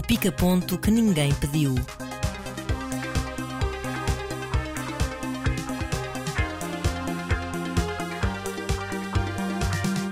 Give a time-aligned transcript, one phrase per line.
[0.00, 1.74] O pica-ponto que ninguém pediu.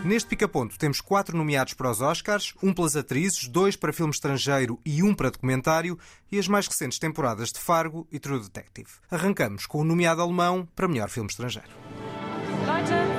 [0.04, 4.78] Neste pica-ponto temos quatro nomeados para os Oscars, um pelas atrizes, dois para filme estrangeiro
[4.84, 5.98] e um para documentário,
[6.30, 8.90] e as mais recentes temporadas de Fargo e True Detective.
[9.10, 11.70] Arrancamos com o nomeado alemão para melhor filme estrangeiro.
[12.66, 13.17] Leute,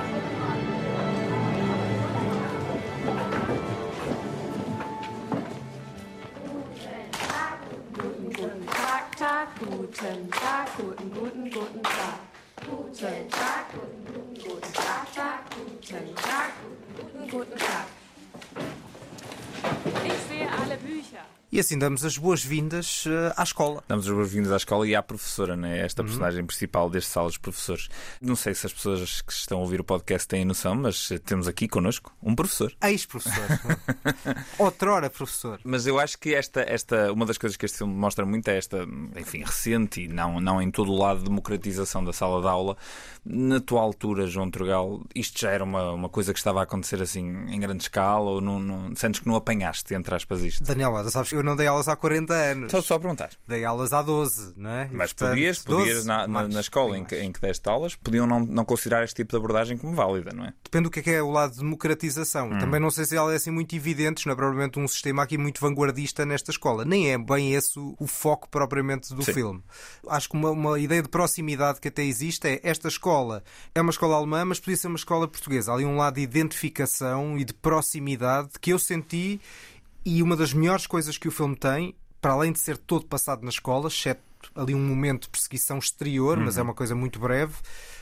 [9.90, 12.20] guten Tag, guten, guten, guten Tag.
[12.70, 16.52] Guten Tag, guten, guten Tag, Tag, guten Tag,
[16.96, 17.86] guten, guten Tag.
[20.06, 21.26] Ich sehe alle Bücher.
[21.52, 23.84] E assim damos as boas-vindas eh, à escola.
[23.88, 25.80] Damos as boas-vindas à escola e à professora, né?
[25.80, 25.86] Uhum.
[25.86, 27.90] esta personagem principal deste sala dos professores.
[28.22, 31.48] Não sei se as pessoas que estão a ouvir o podcast têm noção, mas temos
[31.48, 32.72] aqui connosco um professor.
[32.84, 33.48] Ex-professor.
[34.60, 35.60] Outrora professor.
[35.64, 38.56] Mas eu acho que esta, esta, uma das coisas que este filme mostra muito é
[38.56, 42.78] esta, enfim, recente e não, não em todo o lado, democratização da sala de aula.
[43.26, 47.02] Na tua altura, João Trugal, isto já era uma, uma coisa que estava a acontecer
[47.02, 50.64] assim em grande escala ou não, não, sentes que não apanhaste, entre aspas, isto?
[50.64, 52.72] Daniela, sabes que eu não dei aulas há 40 anos.
[52.72, 53.30] Só, só a perguntar.
[53.48, 54.90] Dei aulas há 12, não é?
[54.92, 57.68] E, Mas portanto, podias, 12, podias na, na, na escola em que, em que deste
[57.68, 60.54] aulas, podiam não, não considerar este tipo de abordagem como válida, não é?
[60.64, 62.50] Depende do que é, que é o lado de democratização.
[62.50, 62.60] Hum.
[62.60, 65.38] Também não sei se ela é assim muito evidente, não é propriamente um sistema aqui
[65.38, 66.86] muito vanguardista nesta escola.
[66.86, 69.34] Nem é bem esse o, o foco propriamente do Sim.
[69.34, 69.64] filme.
[70.08, 73.92] Acho que uma, uma ideia de proximidade que até existe é esta escola é uma
[73.92, 75.72] escola alemã, mas podia ser uma escola portuguesa.
[75.72, 79.40] Há ali um lado de identificação e de proximidade que eu senti
[80.06, 83.44] e uma das melhores coisas que o filme tem, para além de ser todo passado
[83.44, 84.22] na escola, exceto
[84.56, 87.54] ali um momento de perseguição exterior, mas é uma coisa muito breve,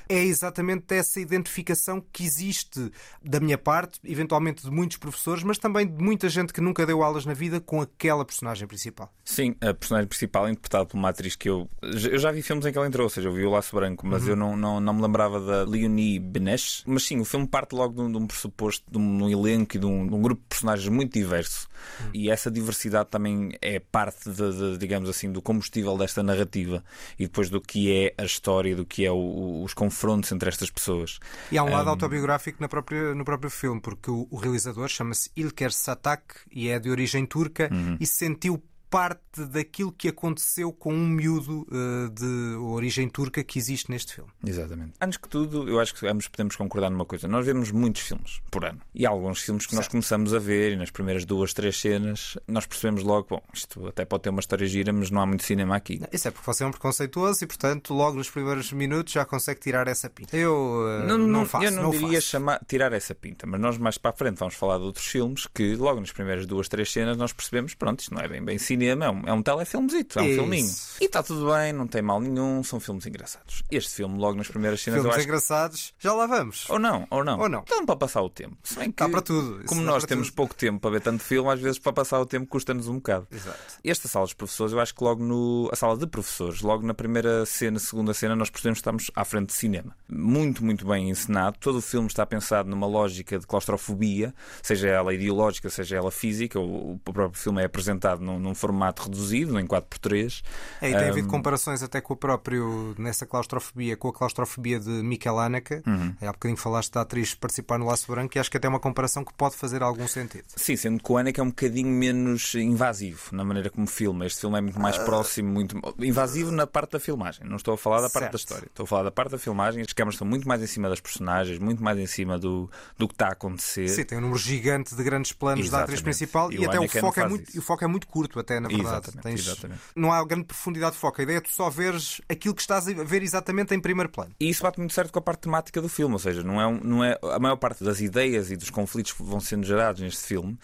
[0.10, 2.92] é exatamente essa identificação que existe
[3.24, 7.04] da minha parte, eventualmente de muitos professores, mas também de muita gente que nunca deu
[7.04, 9.14] aulas na vida com aquela personagem principal.
[9.24, 11.70] Sim, a personagem principal é interpretada por uma atriz que eu.
[11.82, 14.06] Eu já vi filmes em que ela entrou, ou seja, eu vi o Laço Branco,
[14.08, 16.84] mas eu não, não, não me lembrava da Leonie Benesch.
[16.86, 19.30] Mas sim, o filme parte logo de um, de um pressuposto, de um, de um
[19.30, 21.68] elenco e de um, de um grupo de personagens muito diverso.
[22.14, 26.84] E essa diversidade também é parte, de, digamos assim, do combustível desta narrativa
[27.20, 30.70] e depois do que é a história, do que é o- os confrontos entre estas
[30.70, 31.20] pessoas.
[31.52, 34.88] E há um lado Um, autobiográfico na própria- no próprio filme, porque o, o realizador
[34.88, 37.70] chama-se Ilker Satak e é de origem turca
[38.00, 43.90] e sentiu parte daquilo que aconteceu com um miúdo eh, de origem turca que existe
[43.92, 44.32] neste filme.
[44.46, 44.94] Exatamente.
[45.02, 47.28] Antes que tudo, eu acho que ambos podemos concordar numa coisa.
[47.28, 48.80] Nós vemos muitos filmes por ano.
[48.96, 49.92] E há alguns filmes que nós Certo.
[49.92, 54.06] começamos a ver e nas primeiras duas, três cenas nós percebemos logo, bom, isto até
[54.06, 56.02] pode ter uma história gira, mas não há muito cinema aqui.
[56.12, 59.60] Isso é porque você é um preconceituoso e, portanto, logo nos primeiros minutos já consegue
[59.60, 60.36] tirar essa pinta.
[60.36, 62.28] Eu eh, não, faço, eu não, não diria faço.
[62.28, 65.46] chamar, tirar essa pinta, mas nós mais para a frente vamos falar de outros filmes
[65.54, 68.58] que logo nas primeiras duas, três cenas nós percebemos, pronto, isto não é bem bem
[68.58, 70.40] cinema, é um, é um telefilmezito, é um Isso.
[70.40, 70.72] filminho.
[71.02, 73.64] E está tudo bem, não tem mal nenhum, são filmes engraçados.
[73.72, 76.70] Este filme, logo nas primeiras cenas, Filmes eu acho engraçados, já lá vamos.
[76.70, 77.40] Ou não, ou não.
[77.40, 77.62] Ou não.
[77.62, 78.58] Então para passar o tempo.
[78.64, 79.60] Se bem que, Dá para tudo.
[79.60, 80.36] Isso Como nós temos tudo.
[80.36, 83.28] pouco tempo para ver tanto filme, às vezes para passar o tempo custa-nos um bocado.
[83.32, 83.58] Exato.
[83.84, 85.70] Esta sala dos professores, eu acho que logo no.
[85.72, 89.24] A sala de professores, logo na primeira cena, segunda cena, nós percebemos que estamos à
[89.24, 89.96] frente de cinema.
[90.10, 91.58] Muito, muito bem encenado.
[91.60, 96.60] Todo o filme está pensado numa lógica de claustrofobia, seja ela ideológica, seja ela física.
[96.60, 100.44] O, o próprio filme é apresentado num, num formato reduzido, em 4x3.
[100.82, 104.80] É, e tem havido Um, comparações até com o próprio, nessa claustrofobia, com a claustrofobia
[104.80, 105.82] de Mikel Haneke.
[105.88, 106.14] Uhum.
[106.22, 108.80] Há bocadinho falaste da atriz participar no Laço Branco e acho que até é uma
[108.80, 110.46] comparação que pode fazer algum sentido.
[110.56, 114.26] Sim, sendo que o Anneke é um bocadinho menos invasivo na maneira como filma.
[114.26, 117.48] Este filme é muito mais próximo, muito invasivo na parte da filmagem.
[117.48, 118.32] Não estou a falar da parte Certo.
[118.34, 118.66] da história.
[118.68, 119.82] Estou a falar da parte da filmagem.
[119.82, 123.08] As câmaras estão muito mais em cima das personagens, muito mais em cima do, do
[123.08, 123.88] que está a acontecer.
[123.88, 126.04] Sim, tem um número gigante de grandes planos da atriz Exatamente.
[126.04, 128.57] principal E e, até o não foco, é muito, o foco é muito curto, até
[128.60, 129.10] na verdade.
[129.10, 129.82] Exatamente, exatamente.
[129.96, 131.20] Não há grande profundidade de foco.
[131.20, 134.32] A ideia é tu só veres aquilo que estás a ver exatamente em primeiro plano.
[134.40, 136.68] E isso bate muito certo com a parte temática do filme, ou seja, não é,
[136.68, 140.02] um- não é a maior parte das ideias e dos conflitos que vão sendo gerados
[140.02, 140.58] neste filme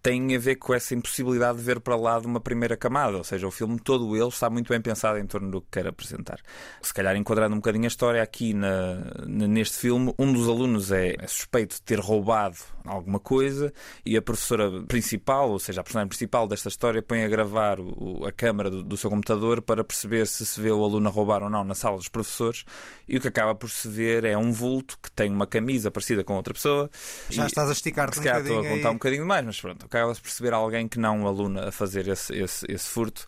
[0.00, 3.22] tem a ver com essa impossibilidade de ver para lá de uma primeira camada, ou
[3.22, 6.40] seja, o filme todo ele está muito bem pensado em torno do que quer apresentar.
[6.82, 8.96] Se calhar enquadrando um bocadinho a história aqui na-
[9.28, 13.72] neste filme, um dos alunos é, é suspeito de ter roubado alguma coisa
[14.04, 18.24] e a professora principal, ou seja, a personagem principal desta história, põe a gravar o-
[18.26, 21.42] a câmara do, do seu computador para perceber se se vê o aluno a roubar
[21.42, 22.64] ou não na sala dos professores
[23.08, 26.22] e o que acaba por se ver é um vulto que tem uma camisa parecida
[26.24, 26.90] com outra pessoa.
[27.30, 28.92] Já E- estás a esticar-te se um calhar estou a bocadinho contar aí.
[28.94, 32.08] um bocadinho mais, mas pronto, acaba-se por perceber alguém que não um aluno a fazer
[32.08, 33.26] esse, esse, esse furto.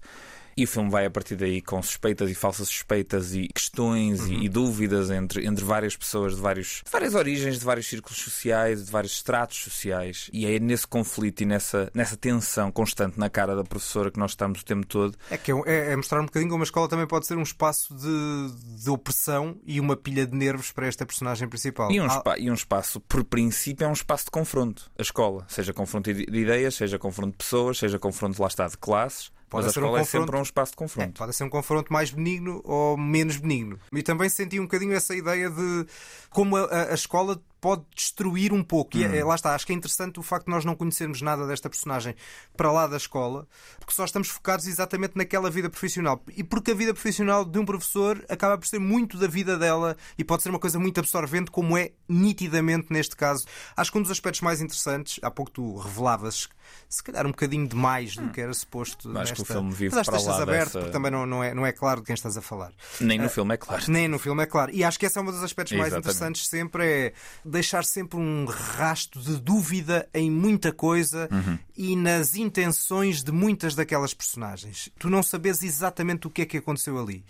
[0.56, 4.32] E o filme vai a partir daí com suspeitas e falsas suspeitas e questões Uhum.
[4.32, 8.18] e, e dúvidas entre, entre várias pessoas de, vários, de várias origens, de vários círculos
[8.18, 10.30] sociais, de vários estratos sociais.
[10.32, 14.32] E é nesse conflito e nessa, nessa tensão constante na cara da professora que nós
[14.32, 15.16] estamos o tempo todo.
[15.30, 17.42] É que é, é- é mostrar um bocadinho como a escola também pode ser um
[17.42, 21.90] espaço de, de opressão e uma pilha de nervos para esta personagem principal.
[21.90, 24.90] E um, Ah, e um espaço, por princípio, é um espaço de confronto.
[24.98, 28.66] A escola, seja confronto de de ideias, seja confronto de pessoas, seja confronto, lá está,
[28.66, 29.30] de classes.
[29.48, 31.18] Pode mas a ser um escola é confronto- sempre um espaço de É, confronto.
[31.18, 33.78] pode ser um confronto mais benigno ou menos benigno.
[33.92, 35.86] E também senti um bocadinho essa ideia de
[36.30, 38.94] como a- a escola pode destruir um pouco.
[38.98, 41.46] E é- lá está, acho que é interessante o facto de nós não conhecermos nada
[41.46, 42.14] desta personagem
[42.54, 46.22] para lá da escola, porque só estamos focados exatamente naquela vida profissional.
[46.36, 49.96] E porque a vida profissional de um professor acaba por ser muito da vida dela
[50.18, 53.46] e pode ser uma coisa muito absorvente, como é nitidamente neste caso.
[53.74, 56.48] Acho que um dos aspectos mais interessantes, há pouco tu revelavas
[56.88, 59.08] se calhar um bocadinho demais do que era suposto.
[59.10, 59.18] Hum.
[59.18, 61.42] Acho que o nesta- filme vive Mas para lá aberto, dessa- porque também não, não,
[61.44, 62.72] é, não é claro de quem estás a falar.
[63.00, 63.82] Nem no filme, é claro.
[63.88, 64.70] Nem no filme, é claro.
[64.74, 66.06] E acho que esse é um dos aspectos mais Exatamente.
[66.06, 67.12] interessantes sempre, é
[67.54, 71.58] deixar sempre um rasto de dúvida em muita coisa Uhum.
[71.76, 74.90] e nas intenções de muitas daquelas personagens.
[74.98, 77.24] Tu não sabes exatamente o que é que aconteceu ali.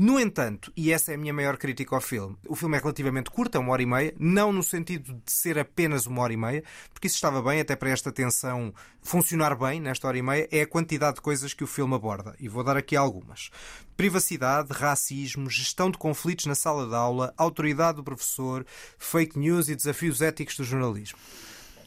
[0.00, 3.30] No entanto, e essa é a minha maior crítica ao filme, o filme é relativamente
[3.30, 6.36] curto, é uma hora e meia, não no sentido de ser apenas uma hora e
[6.36, 6.62] meia,
[6.92, 8.72] porque isso estava bem, até para esta tensão
[9.02, 12.36] funcionar bem nesta hora e meia, é a quantidade de coisas que o filme aborda.
[12.38, 13.50] E vou dar aqui algumas:
[13.96, 18.64] privacidade, racismo, gestão de conflitos na sala de aula, autoridade do professor,
[18.98, 21.18] fake news e desafios éticos do jornalismo.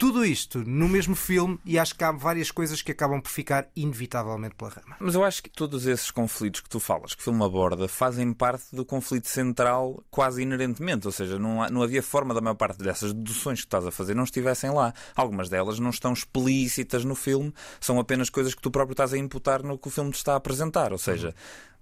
[0.02, 3.68] Tudo isto no mesmo filme, e acho que há várias coisas que acabam por ficar
[3.76, 4.96] inevitavelmente pela rama.
[4.98, 8.32] Mas eu acho que todos esses conflitos que tu falas, que o filme aborda, fazem
[8.32, 11.06] parte do conflito central quase inerentemente.
[11.06, 13.92] Ou seja, não, há- não havia forma da maior parte dessas deduções que estás a
[13.92, 14.92] fazer não estivessem lá.
[15.14, 19.18] Algumas delas não estão explícitas no filme, são apenas coisas que tu próprio estás a
[19.18, 20.90] imputar no que o filme te está a apresentar.
[20.90, 21.32] Ou seja,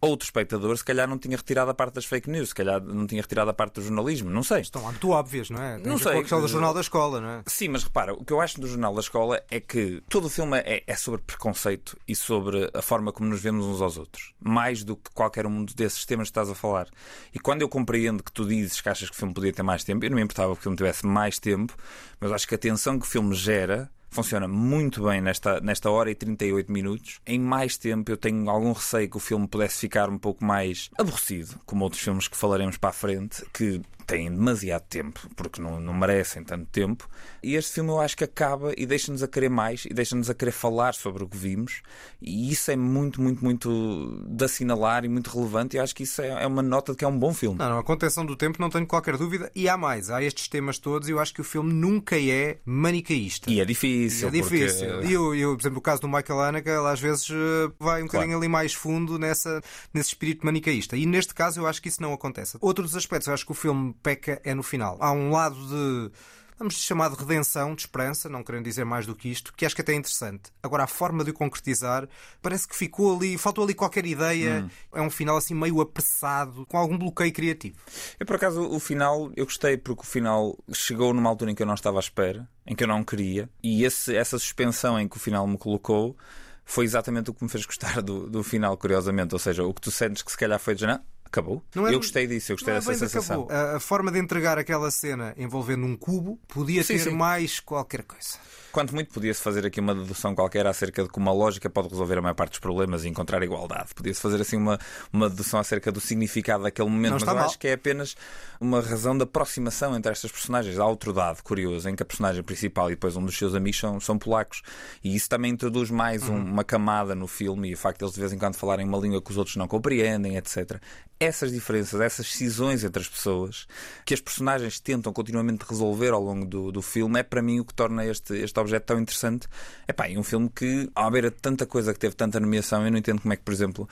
[0.01, 3.07] outro espectador se calhar não tinha retirado a parte das fake news, se calhar não
[3.07, 4.61] tinha retirado a parte do jornalismo, não sei.
[4.61, 5.79] Estão lá muito óbvias, não é?
[5.79, 6.19] Tem Não sei.
[6.19, 7.43] A questão do jornal da escola, não é?
[7.47, 10.31] Sim, mas repara, o que eu acho do Jornal da Escola é que todo o
[10.31, 14.33] filme é, é sobre preconceito e sobre a forma como nos vemos uns aos outros.
[14.41, 16.89] Mais do que qualquer um desses temas que estás a falar.
[17.35, 19.85] E quando eu compreendo que tu dizes que achas que o filme podia ter mais
[19.85, 21.75] tempo, eu não me importava que o filme tivesse mais tempo,
[22.19, 26.11] mas acho que a tensão que o filme gera funciona muito bem nesta, nesta hora
[26.11, 27.21] e 38 minutos.
[27.27, 30.91] Em mais tempo, eu tenho algum receio que o filme pudesse ficar um pouco mais
[30.99, 33.81] aborrecido, como outros filmes que falaremos para a frente, que
[34.11, 37.09] têm demasiado tempo, porque não, não merecem tanto tempo.
[37.43, 40.35] E este filme eu acho que acaba e deixa-nos a querer mais e deixa-nos a
[40.35, 41.81] querer falar sobre o que vimos.
[42.21, 45.77] E isso é muito, muito, muito de assinalar e muito relevante.
[45.77, 47.59] E acho que isso é, é uma nota de que é um bom filme.
[47.59, 49.51] Não, não, a contenção do tempo não tenho qualquer dúvida.
[49.55, 52.59] E há mais, há estes temas todos e eu acho que o filme nunca é
[52.65, 53.51] manicaísta.
[53.51, 54.29] E é difícil.
[54.29, 54.89] É difícil.
[54.89, 57.71] porque- E eu, eu, por exemplo, o caso do Michael Haneke, ele às vezes eh,
[57.79, 58.27] vai um Claro.
[58.27, 59.63] bocadinho ali mais fundo nessa,
[59.95, 60.97] nesse espírito manicaísta.
[60.97, 62.59] E neste caso eu acho que isso não acontece.
[62.61, 64.97] Outro dos aspectos eu acho que o filme peca é no final.
[65.01, 66.11] Há um lado de.
[66.59, 69.75] Vamos chamar de redenção, de esperança, não querendo dizer mais do que isto, que acho
[69.75, 70.51] que até é interessante.
[70.63, 72.07] Agora, a forma de o concretizar
[72.43, 74.71] parece que ficou ali, faltou ali qualquer ideia.
[74.93, 77.79] É um final assim meio apressado, com algum bloqueio criativo.
[78.19, 81.63] Eu, por acaso, o final, eu gostei porque o final chegou numa altura em que
[81.63, 85.09] eu não estava à espera, em que eu não queria, e esse- essa suspensão em
[85.09, 86.15] que o final me colocou
[86.63, 89.35] foi exatamente o que me fez gostar do, do final, curiosamente.
[89.35, 91.01] Ou seja, o que tu sentes que se calhar foi de já,
[91.31, 91.63] acabou.
[91.75, 93.47] Não é- eu gostei disso, eu gostei é dessa de sensação.
[93.51, 97.11] A, a forma de entregar aquela cena envolvendo um cubo podia Sim, ter sim.
[97.11, 98.39] mais qualquer coisa.
[98.73, 102.19] Quanto muito podia-se fazer aqui uma dedução qualquer acerca de como a lógica pode resolver
[102.19, 103.93] a maior parte dos problemas e encontrar igualdade.
[103.97, 104.79] Podia-se fazer assim uma,
[105.13, 107.47] uma dedução acerca do significado daquele momento, mas eu mal.
[107.47, 108.15] acho que é apenas
[108.61, 110.79] uma razão de aproximação entre estas personagens.
[110.79, 113.81] Há outro dado curioso em que a personagem principal e depois um dos seus amigos
[113.81, 114.63] são, são polacos.
[115.03, 118.15] E isso também introduz mais um- uma camada no filme e o facto de eles
[118.15, 120.81] de vez em quando falarem uma língua que os outros não compreendem, etc.
[121.23, 123.67] Essas diferenças, essas cisões entre as pessoas
[124.07, 127.65] que as personagens tentam continuamente resolver ao longo do, do filme é para mim o
[127.67, 129.47] que torna este, este objeto tão interessante.
[129.87, 132.91] É pá, um filme que, à beira de tanta coisa que teve tanta nomeação, eu
[132.91, 133.87] não entendo como é que, por exemplo,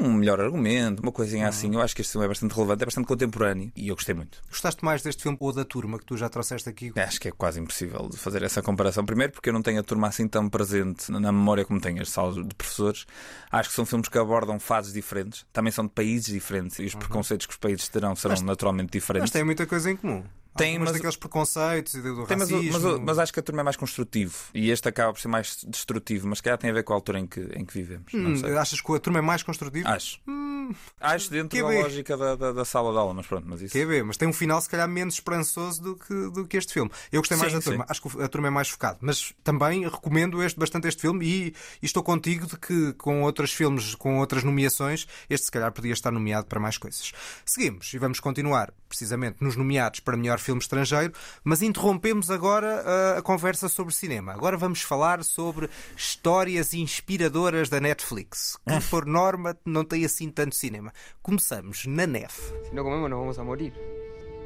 [0.00, 2.86] um melhor argumento, uma coisinha assim, eu acho que este filme é bastante relevante, é
[2.86, 4.40] bastante contemporâneo e eu gostei muito.
[4.48, 6.92] Gostaste mais deste filme ou da turma que tu já trouxeste aqui?
[6.96, 9.04] Acho que é quase impossível de fazer essa comparação.
[9.04, 12.08] Primeiro, porque eu não tenho a turma assim tão presente na memória como tenho as
[12.08, 13.06] salas de professores.
[13.50, 16.94] Acho que são filmes que abordam fases diferentes, também são de países diferentes e os
[16.94, 19.24] preconceitos que os países terão serão naturalmente diferentes.
[19.24, 20.24] Mas tem muita coisa em comum.
[20.56, 22.72] Tem, mas- daqueles preconceitos e do Tem, mas, racismo.
[22.90, 25.64] mas, mas acho que a turma é mais construtivo e este acaba por ser mais
[25.66, 28.12] destrutivo, mas se calhar tem a ver com a altura em que, em que vivemos.
[28.14, 29.88] Hum, achas que a turma é mais construtiva?
[29.88, 30.18] Acho.
[30.28, 33.76] Hum, Acho dentro da lógica da, da, da sala de aula, mas pronto, mas isso.
[33.78, 36.90] QB, mas tem um final se calhar menos esperançoso do que, do que este filme.
[37.12, 37.90] Eu gostei mais Sim, da turma, sim.
[37.90, 41.46] acho que a turma é mais focada, mas também recomendo este, bastante este filme e,
[41.48, 45.92] e estou contigo de que com outros filmes, com outras nomeações, este se calhar podia
[45.92, 47.12] estar nomeado para mais coisas.
[47.44, 53.18] Seguimos e vamos continuar precisamente nos nomeados para melhor filme estrangeiro, mas interrompemos agora a,
[53.18, 54.32] a conversa sobre cinema.
[54.32, 60.54] Agora vamos falar sobre histórias inspiradoras da Netflix, que por norma não tem assim tanto
[60.54, 60.92] cinema.
[61.22, 62.34] Começamos na neve.
[62.68, 63.72] Si no comemos nos vamos a morir.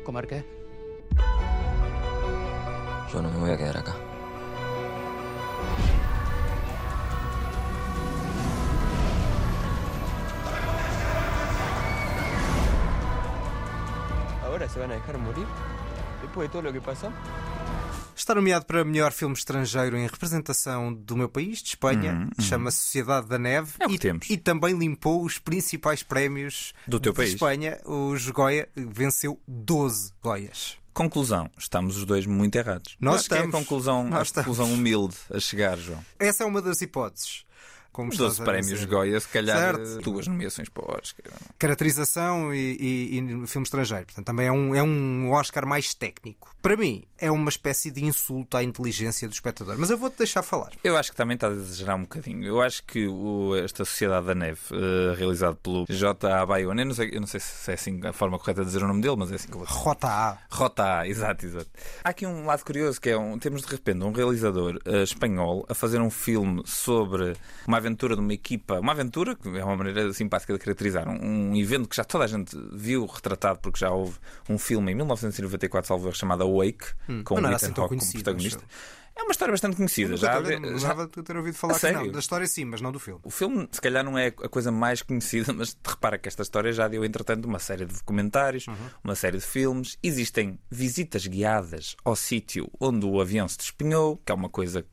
[0.05, 0.45] ¿Comer qué?
[3.12, 3.95] Yo no me voy a quedar acá.
[14.45, 15.47] ¿Ahora se van a dejar morir?
[16.33, 16.81] Todo lo que.
[18.15, 22.29] Está nomeado para melhor filme estrangeiro em representação do meu país, de Espanha.
[22.41, 23.73] Chama-se Sociedade da Neve.
[23.79, 24.31] É o que e, temos.
[24.31, 27.31] e também limpou os principais prémios Do teu de país.
[27.35, 27.79] Espanha.
[27.85, 30.77] Os Goya venceu 12 Goias.
[30.93, 32.97] Conclusão: estamos os dois muito errados.
[33.01, 33.61] Nós Acho que é a estamos.
[33.69, 34.33] conclusão, a estamos.
[34.49, 36.05] conclusão humilde a chegar, João.
[36.19, 37.45] Essa é uma das hipóteses.
[37.92, 38.85] Como estás 12 a prémios.
[38.85, 39.99] Goya, se calhar Certo.
[39.99, 41.26] eh, duas nomeações para o Oscar.
[41.59, 44.07] Caracterização e, e- e filme estrangeiro.
[44.07, 46.54] Portanto, também é um, é um Oscar mais técnico.
[46.62, 49.76] Para mim, é uma espécie de insulto à inteligência do espectador.
[49.78, 50.71] Mas eu vou-te deixar falar.
[50.83, 52.45] Eu acho que também está a exagerar um bocadinho.
[52.45, 56.47] Eu acho que o- esta Sociedade da Neve, eh, realizado pelo J.A.
[56.47, 58.83] Bayona, eu não, sei, eu não sei se é assim a forma correta de dizer
[58.83, 59.78] o nome dele, mas é assim que eu vou dizer.
[59.78, 60.38] Rota A.
[60.50, 61.68] Rota A, exato, exato.
[62.02, 65.64] Há aqui um lado curioso que é um, temos de repente um realizador eh, espanhol
[65.68, 67.35] a fazer um filme sobre
[67.66, 71.51] uma aventura de uma equipa, uma aventura que é uma maneira simpática de caracterizar, um,
[71.53, 74.19] um evento que já toda a gente viu retratado porque já houve
[74.49, 76.87] um filme em 1994 salvo chamado Awake
[77.25, 78.63] com mas não o Ethan assim Hawke como protagonista.
[79.17, 80.17] É uma história bastante conhecida.
[80.17, 80.41] Já,
[80.79, 82.13] já- não ter ouvido falar que não.
[82.13, 83.21] Da história sim, mas não do filme.
[83.25, 86.73] o filme, se calhar, não é a coisa mais conhecida, mas repara que esta história
[86.73, 88.77] já deu, entretanto, uma série de documentários, Uhum.
[89.03, 89.99] uma série de filmes.
[90.05, 94.87] Existem visitas guiadas ao sítio onde o avião se despenhou, que é uma coisa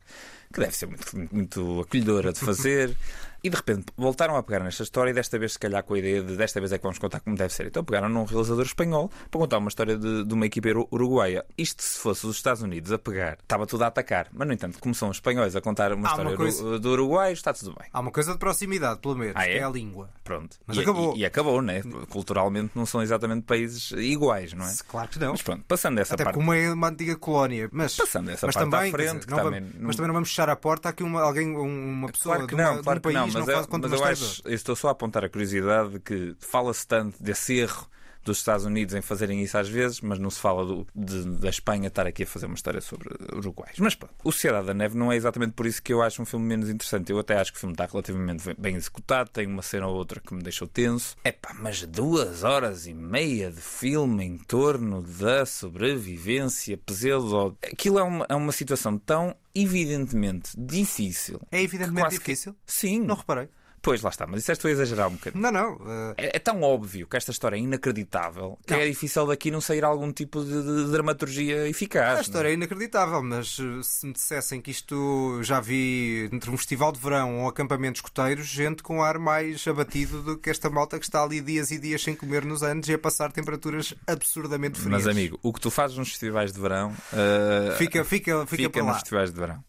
[0.56, 2.96] que deve ser muito, muito acolhedora de fazer.
[3.46, 5.98] E de repente voltaram a pegar nesta história e desta vez, se calhar, com a
[6.00, 7.66] ideia de desta vez é que vamos contar como deve ser.
[7.66, 11.44] Então pegaram num realizador espanhol para contar uma história de, de uma equipa uru- uruguaia.
[11.56, 14.26] Isto, se fosse os Estados Unidos a pegar, estava tudo a atacar.
[14.32, 16.90] Mas, no entanto, como são os espanhóis a contar uma Há uma história coisa- do,
[16.90, 17.88] Uruguai, está tudo bem.
[17.92, 19.58] Há uma coisa de proximidade, pelo menos, Ah, que é?
[19.58, 20.10] é a língua.
[20.24, 20.56] Pronto.
[20.66, 21.14] Mas e, acabou.
[21.16, 21.82] E, e acabou, né?
[22.10, 24.74] Culturalmente não são exatamente países iguais, não é?
[24.88, 25.30] Claro que não.
[25.32, 26.38] Mas pronto, passando essa Até parte.
[26.38, 27.68] uma é uma antiga colónia.
[27.70, 30.06] Mas, Passando essa mas parte também, à frente, dizer, não também vamos- não- mas também
[30.08, 32.60] não vamos fechar a porta a que uma, alguém, um- uma pessoa Claro que de,
[32.62, 34.06] uma- não, de claro um que país não, não, mas, faz eu, conta mas eu
[34.06, 37.88] acho, estou só a apontar a curiosidade de que fala-se tanto desse erro
[38.26, 41.48] dos Estados Unidos em fazerem isso às vezes, mas não se fala do- de- da
[41.48, 43.76] Espanha estar aqui a fazer uma história sobre uruguais.
[43.78, 46.24] Mas pronto, o Sociedade da Neve não é exatamente por isso que eu acho um
[46.26, 47.10] filme menos interessante.
[47.10, 50.20] Eu até acho que o filme está relativamente bem- executado, tem uma cena ou outra
[50.20, 51.16] que me deixou tenso.
[51.24, 57.56] É pá, mas duas horas e meia de filme em torno da sobrevivência, pesadelo.
[57.62, 61.40] Aquilo é uma, é uma situação tão evidentemente difícil.
[61.50, 62.54] É evidentemente Quase que- difícil.
[62.66, 63.00] Sim.
[63.00, 63.48] Não reparei.
[63.86, 65.40] Pois lá está, mas isso estou a exagerar um bocadinho.
[65.42, 65.80] Não, não.
[65.86, 69.60] eh, É, é tão óbvio que esta história é inacreditável que é difícil daqui não
[69.60, 72.18] sair algum tipo de, de dramaturgia eficaz.
[72.18, 76.56] a história é inacreditável, mas eh, se me dissessem que isto já vi entre um
[76.56, 80.50] festival de verão ou um acampamento de escoteiros, gente com ar mais abatido do que
[80.50, 83.30] esta malta que está ali dias e dias sem comer nos anos e a passar
[83.30, 85.00] temperaturas absurdamente não é?
[85.00, 85.04] frias.
[85.04, 88.70] Mas amigo, o que tu fazes nos festivais de verão eh, Fica, fica, fica, fica
[88.70, 88.94] para nos lá.
[88.94, 89.64] festivais de verão.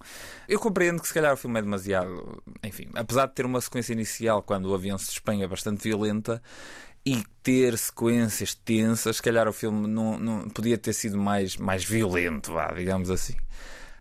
[0.48, 2.42] Eu compreendo que se calhar o filme é demasiado.
[2.64, 4.07] Enfim, apesar de ter uma sequência inicial
[4.46, 6.42] quando o avião se despenha bastante violenta
[7.06, 11.84] e ter sequências tensas, se calhar o filme não, não podia ter sido mais, mais
[11.84, 13.36] violento, vá, digamos assim.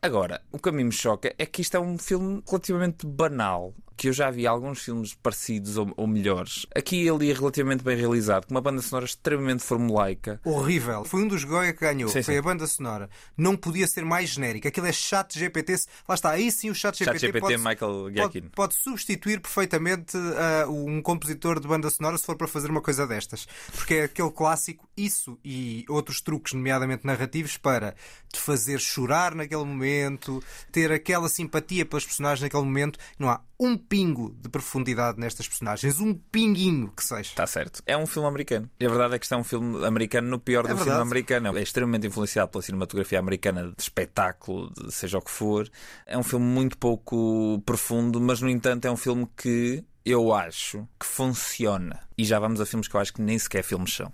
[0.03, 3.75] Agora, o que a mim me choca é que isto é um filme relativamente banal.
[3.97, 6.67] Que eu já vi alguns filmes parecidos ou, ou melhores.
[6.75, 10.41] Aqui ele é relativamente bem realizado, com uma banda sonora extremamente formulaica.
[10.45, 11.05] Horrível.
[11.05, 12.09] Foi um dos Goya que ganhou.
[12.09, 12.39] Sim, Foi sim.
[12.39, 13.09] a banda sonora.
[13.37, 14.69] Não podia ser mais genérica.
[14.69, 15.77] Aquilo é chat GPT.
[16.09, 16.31] Lá está.
[16.31, 18.51] Aí sim o chat GPT, Chat GPT pode, Michael pode, Giacchino.
[18.51, 23.07] pode substituir perfeitamente ah, um compositor de banda sonora se for para fazer uma coisa
[23.07, 23.47] destas.
[23.75, 27.95] Porque é aquele clássico, isso e outros truques, nomeadamente narrativos, para
[28.33, 32.99] te fazer chorar naquele momento, ter aquela simpatia pelas personagens naquele momento.
[33.19, 35.99] Não há um pingo de profundidade nestas personagens.
[36.01, 37.21] Um pinguinho que seja.
[37.23, 37.83] Está certo.
[37.87, 38.69] É um filme americano.
[38.79, 40.85] E a verdade é que isto é um filme americano no pior É do filme
[40.85, 41.03] verdade.
[41.03, 41.57] americano.
[41.59, 45.69] É extremamente influenciado pela cinematografia americana de espetáculo, de seja o que for.
[46.07, 50.87] É um filme muito pouco profundo, mas no entanto é um filme que eu acho
[51.01, 52.01] que funciona.
[52.17, 54.13] E já vamos a filmes que eu acho que nem sequer filmes são.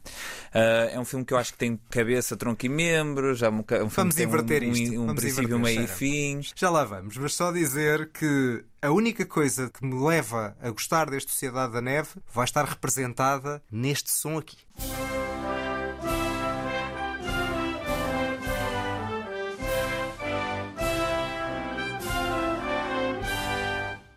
[0.55, 3.43] Ah, é um filme que eu acho que tem cabeça, tronco e membros.
[3.43, 4.91] É um, um filme Vamos inverter um, isto.
[4.93, 6.41] um, um Vamos princípio, meio e fim.
[6.57, 11.11] Já lá vamos, mas só dizer que a única coisa que me leva a gostar
[11.11, 14.57] deste Sociedade da Neve vai estar representada neste som aqui.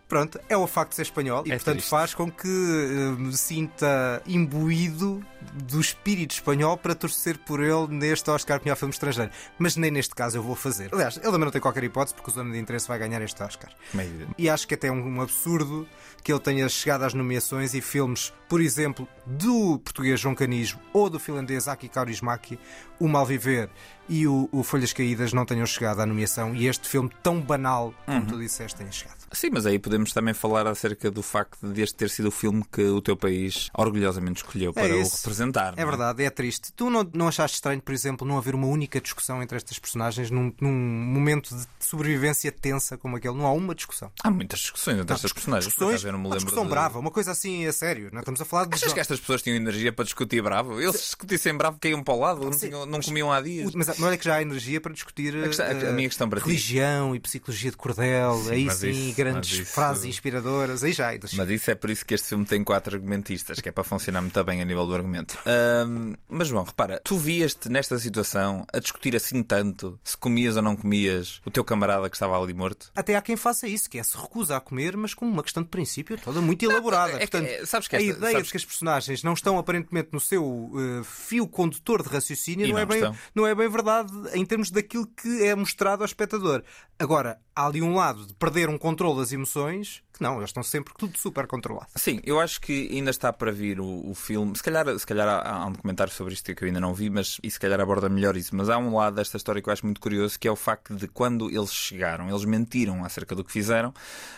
[0.08, 1.90] Pronto, é o facto de ser espanhol e, É portanto, triste.
[1.90, 5.20] faz com que eh, me sinta imbuído
[5.54, 9.30] do espírito espanhol para torcer por ele neste Oscar melhor filme estrangeiro.
[9.58, 10.90] Mas nem neste caso eu vou fazer.
[10.92, 13.42] Aliás, ele também não tem qualquer hipótese porque o Zona de Interesse vai ganhar este
[13.42, 13.70] Oscar.
[13.94, 15.86] Meio- E acho que até é um absurdo
[16.22, 21.08] que ele tenha chegado às nomeações e filmes, por exemplo, do português João Canijo ou
[21.08, 22.58] do finlandês Aki Kaurismäki,
[22.98, 23.68] O Malviver
[24.08, 27.92] e o, o Folhas Caídas não tenham chegado à nomeação e este filme tão banal
[28.06, 28.26] como Uhum.
[28.26, 29.16] tu disseste tenha chegado.
[29.32, 32.64] Sim, mas aí podemos também falar acerca do facto de este ter sido o filme
[32.72, 35.16] que o teu país orgulhosamente escolheu para o isso.
[35.36, 35.74] Representar.
[35.76, 36.72] É não verdade, é triste.
[36.72, 40.30] Tu não, não achaste estranho, por exemplo, não haver uma única discussão entre estas personagens
[40.30, 43.34] num, num momento de sobrevivência tensa como aquele?
[43.36, 44.10] Não há uma discussão.
[44.22, 45.66] Há muitas discussões entre estas personagens.
[45.72, 48.08] Discussões, eu não me uma discussão de- brava, uma coisa assim a sério.
[48.12, 48.74] Não estamos a falar de.
[48.74, 50.80] Achas que estas pessoas tinham energia para discutir bravo?
[50.80, 53.74] Eles se discutissem bravo caíam para o lado, não, Sim, não comiam há dias.
[53.74, 56.40] Mas olha que já há energia para discutir A questão- a- eh, minha questão para
[56.40, 56.46] ti.
[56.46, 61.06] religião e psicologia de cordel, aí mas sim, isso- grandes isso- frases inspiradoras, aí já.
[61.34, 64.20] Mas isso é por isso que este filme tem quatro argumentistas, que é para funcionar
[64.20, 65.25] muito bem a nível do argumento.
[65.46, 70.62] Ahm, mas João, repara, tu vieste nesta situação a discutir assim tanto se comias ou
[70.62, 72.90] não comias o teu camarada que estava ali morto?
[72.94, 75.62] Até há quem faça isso, que é se recusa a comer, mas com uma questão
[75.62, 77.12] de princípio toda muito elaborada.
[77.14, 79.58] é Portanto, é- sabes que a esta- ideia sabes- de que as personagens não estão
[79.58, 83.16] aparentemente no seu eh, fio condutor de raciocínio E não, é não bem, estão.
[83.34, 86.62] não é bem verdade em termos daquilo que é mostrado ao espectador.
[86.98, 90.62] Agora, há ali um lado de perder um controle das emoções, que não, eles estão
[90.62, 91.88] sempre tudo super controlado.
[91.94, 94.56] Sim, eu acho que ainda está para vir o, o filme.
[94.56, 97.08] Se calhar, se calhar há, há um documentário sobre isto que eu ainda não vi,
[97.08, 98.56] mas e se calhar aborda melhor isso.
[98.56, 100.96] Mas há um lado desta história que eu acho muito curioso, que é o facto
[100.96, 103.94] de quando eles chegaram, eles mentiram acerca do que fizeram,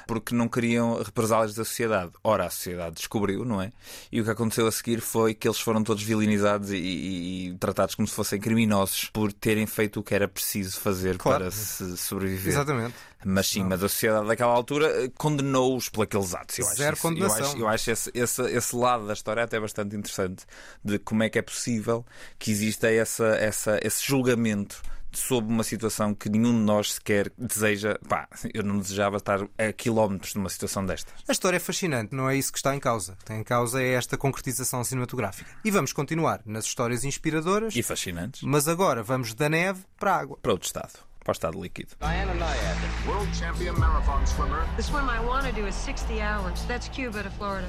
[0.06, 2.12] porque não queriam represálias da sociedade.
[2.22, 3.72] Ora, a sociedade descobriu, não é?
[4.12, 7.54] E o que aconteceu a seguir foi que eles foram todos vilinizados e, e- e
[7.58, 11.44] tratados como se fossem criminosos por terem feito o que era preciso fazer Claro.
[11.44, 12.52] para se sobreviver.
[12.52, 12.94] Exatamente.
[13.24, 16.58] Mas sim, mas a sociedade daquela altura eh, condenou-os por aqueles atos.
[16.58, 19.58] Eu acho Zero isso- eu acho, eu acho esse, esse, esse lado da história até
[19.58, 20.44] bastante interessante
[20.84, 22.06] de como é que é possível
[22.38, 27.98] que exista essa, essa, esse julgamento sobre uma situação que nenhum de nós sequer deseja.
[28.08, 31.14] Pá, eu não desejava estar a quilómetros de uma situação destas.
[31.26, 33.14] A história é fascinante, não é isso que está em causa.
[33.14, 35.50] O que tem em causa é esta concretização cinematográfica.
[35.64, 38.42] E vamos continuar nas histórias inspiradoras, E fascinantes.
[38.42, 40.38] mas agora vamos da neve para a água.
[40.42, 40.92] Para outro estado.
[41.28, 41.94] Para o estado líquido.
[42.00, 43.06] Diana Nyad.
[43.06, 44.64] World champion marathon swimmer.
[44.78, 46.64] The swim I want to do is 60 hours.
[46.66, 47.68] That's Cuba to Florida.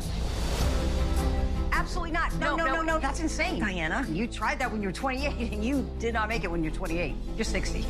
[1.74, 2.34] Absolutely not.
[2.36, 3.60] No, no, no, no, That's insane.
[3.60, 6.64] Diana, you tried that when you were 28 and you did not make it when
[6.64, 7.14] you're 28.
[7.36, 7.86] You're 60.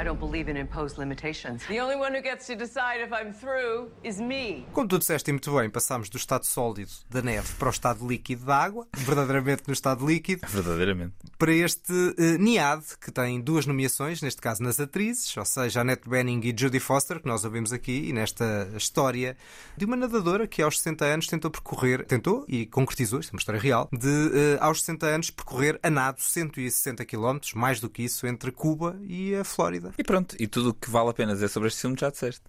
[0.00, 1.66] I don't believe in imposed limitations.
[1.66, 4.64] The only one who gets to decide if I'm through is me.
[4.72, 8.44] Como tu disseste muito bem, passámos do estado sólido da neve para o estado líquido
[8.44, 11.14] da água, verdadeiramente no estado líquido, Verdadeiramente.
[11.36, 16.08] para este eh, NIAD, que tem duas nomeações, neste caso nas atrizes, ou seja, Annette
[16.08, 19.36] Bening e Jodie Foster, que nós ouvimos aqui, e nesta história
[19.76, 23.40] de uma nadadora que aos 60 anos tentou percorrer, tentou e concretizou, isto é uma
[23.40, 28.04] história real, de eh, aos 60 anos percorrer a nado 160 km, mais do que
[28.04, 29.87] isso, entre Cuba e a Flórida.
[29.96, 32.42] E pronto, e tudo o que vale a pena dizer sobre este filme já disseste.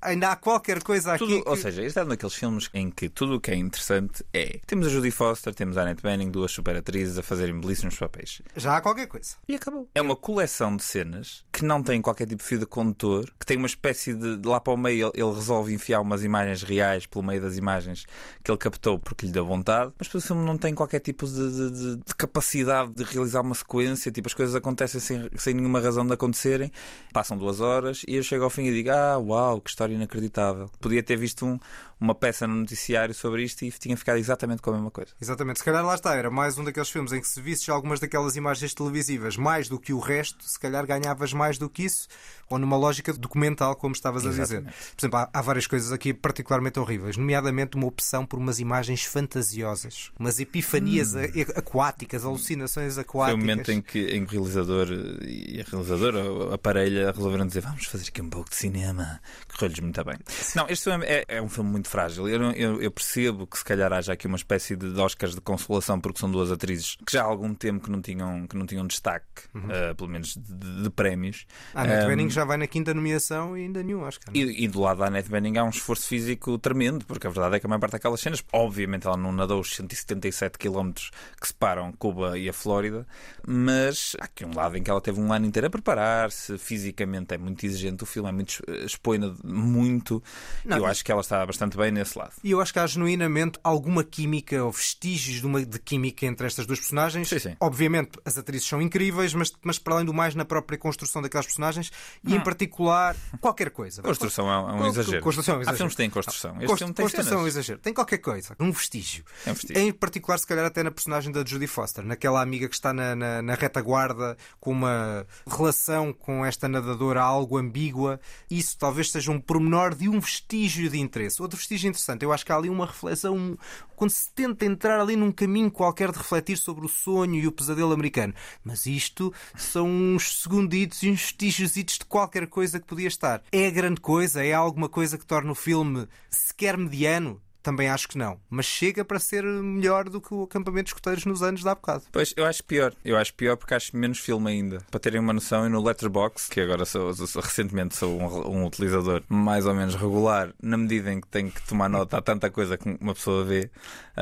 [0.00, 1.24] Ainda há qualquer coisa aqui.
[1.24, 3.54] Tudo, que- Ou seja, este é um daqueles filmes em que tudo o que é
[3.56, 4.58] interessante é.
[4.66, 8.40] Temos a Judy Foster, temos a Annette Bening, duas super atrizes a fazerem belíssimos papéis.
[8.56, 9.36] Já há qualquer coisa.
[9.48, 9.88] E acabou.
[9.94, 13.44] É uma coleção de cenas que não tem qualquer tipo de fio de condutor, que
[13.46, 14.36] tem uma espécie de.
[14.38, 18.06] de lá para o meio ele, resolve enfiar umas imagens reais pelo meio das imagens
[18.42, 21.32] que ele captou porque lhe deu vontade, mas o filme não tem qualquer tipo de,
[21.50, 25.80] de- de- de capacidade de realizar uma sequência, tipo as coisas acontecem sem, sem nenhuma
[25.80, 26.70] razão de acontecerem,
[27.12, 30.70] passam duas horas e eu chego ao fim e digo: Ah, uau, que história inacreditável.
[30.80, 31.58] Podia ter visto um-
[32.00, 35.10] uma peça no noticiário sobre isto e tinha ficado exatamente com a mesma coisa.
[35.20, 38.00] Exatamente, se calhar lá está, era mais um daqueles filmes em que se visses algumas
[38.00, 42.08] daquelas imagens televisivas mais do que o resto, se calhar ganhavas mais do que isso,
[42.48, 44.42] ou numa lógica documental, como estavas a dizer.
[44.44, 44.72] Exatamente.
[44.96, 49.04] Por exemplo, há, há várias coisas aqui particularmente horríveis, nomeadamente uma opção por umas imagens
[49.04, 51.20] fantasiosas, umas epifanias a-
[51.56, 53.34] aquáticas, alucinações Foi aquáticas.
[53.34, 54.88] o momento em que, em que o realizador
[55.22, 59.20] e a realizadora, parelha resolveram dizer vamos fazer aqui um pouco de cinema.
[59.52, 60.16] Correu-lhes muito bem.
[60.54, 62.28] Não, este filme é, é um filme muito frágil.
[62.28, 66.00] Eu, eu- eu percebo que se calhar haja aqui uma espécie de Oscars de consolação
[66.00, 68.86] porque são duas atrizes que já há algum tempo que não tinham, que não tinham
[68.86, 69.26] destaque,
[69.68, 71.46] eh, pelo menos de, de prémios.
[71.74, 74.26] A Annette Um, Bening já vai na quinta nomeação e ainda nenhum, acho que.
[74.38, 77.56] E, e do lado da Annette Bening há um esforço físico tremendo, porque a verdade
[77.56, 80.92] é que a maior parte daquelas cenas, obviamente ela não nadou os 177 km
[81.40, 83.06] que separam Cuba e a Flórida,
[83.46, 87.34] mas há aqui um lado em que ela teve um ano inteiro a preparar-se, fisicamente
[87.34, 90.22] é muito exigente, o filme é muito expõe muito,
[90.64, 92.32] Não, eu acho que ela está bastante bem nesse lado.
[92.42, 96.46] E eu acho que há genuinamente alguma química ou vestígios de, uma, de química entre
[96.46, 97.28] estas duas personagens.
[97.28, 97.56] Sim, sim.
[97.60, 101.46] Obviamente, as atrizes são incríveis, mas, mas para além do mais, na própria construção daquelas
[101.46, 101.90] personagens
[102.24, 104.02] e, em particular, qualquer coisa.
[104.02, 105.22] Construção é um, é um exagero.
[105.22, 105.76] Construção é um Há exagero.
[105.78, 106.50] filmes que têm construção.
[106.56, 107.54] Este Const- tem construção é um cenas.
[107.54, 107.78] exagero.
[107.80, 109.24] Tem qualquer coisa, um vestígio.
[109.46, 109.78] É um vestígio.
[109.82, 113.14] Em particular, se calhar, até na personagem da Judy Foster, naquela amiga que está na,
[113.14, 118.20] na, na retaguarda com uma relação com esta nadadora algo ambígua.
[118.50, 121.40] Isso talvez seja um pormenor de um vestígio de interesse.
[121.42, 123.56] Outro vestígio interessante, eu acho que há ali uma reflexão, um-
[123.96, 127.52] quando se tenta entrar ali num caminho qualquer de refletir sobre o sonho e o
[127.52, 128.32] pesadelo americano.
[128.64, 133.42] Mas isto são uns segunditos e uns vestígios de qualquer coisa que podia estar.
[133.52, 134.44] É grande coisa?
[134.44, 137.40] É alguma coisa que torna o filme sequer mediano?
[137.62, 138.40] Também acho que não.
[138.48, 141.74] Mas chega para ser melhor do que o acampamento de escoteiros nos anos de há
[141.74, 142.04] bocado.
[142.10, 142.94] Pois, eu acho pior.
[143.04, 144.78] Eu acho pior porque acho menos filme ainda.
[144.90, 148.66] Para terem uma noção, eu no Letterboxd, que agora sou, sou- recentemente sou um, um
[148.66, 152.50] utilizador mais ou menos regular, na medida em que tenho que tomar nota a tanta
[152.50, 153.70] coisa que uma pessoa vê.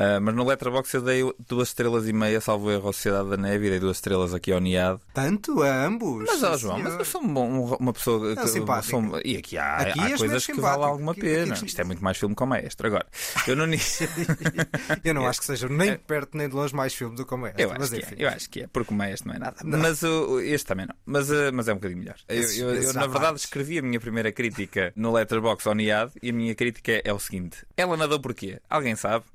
[0.01, 3.35] Ah, mas no Letterboxd eu dei duas estrelas e meia, salvo erro, à Sociedade da
[3.35, 4.97] Neve, e dei duas estrelas aqui ao Niad.
[5.13, 6.23] Tanto a ambos.
[6.25, 8.33] Mas, ó, Sim, João, mas eu sou um um- uma pessoa.
[8.33, 9.01] Não, que- simpático.
[9.09, 11.53] sou- e aqui há, Aqui há coisas que valem alguma Aqui- pena.
[11.53, 12.87] aqui- Isto é muito mais filme que o maestro.
[12.87, 13.05] Agora,
[13.47, 13.65] eu não.
[15.03, 17.33] Eu não acho que seja nem de perto nem de longe mais filme do que
[17.33, 17.61] o Maestro.
[17.63, 18.15] Eu acho, mas que enfim.
[18.19, 19.57] é, eu acho que é, porque o maestro não é nada.
[19.63, 20.95] Mas o, este também não.
[21.05, 22.15] Mas, eh, mas é um bocadinho melhor.
[22.27, 26.11] Eu, Esses- eu- eu, na verdade, escrevi a minha primeira crítica no Letterboxd ao Niad
[26.21, 28.59] e a minha crítica é, é o seguinte: ela nadou porquê?
[28.69, 29.25] Alguém sabe?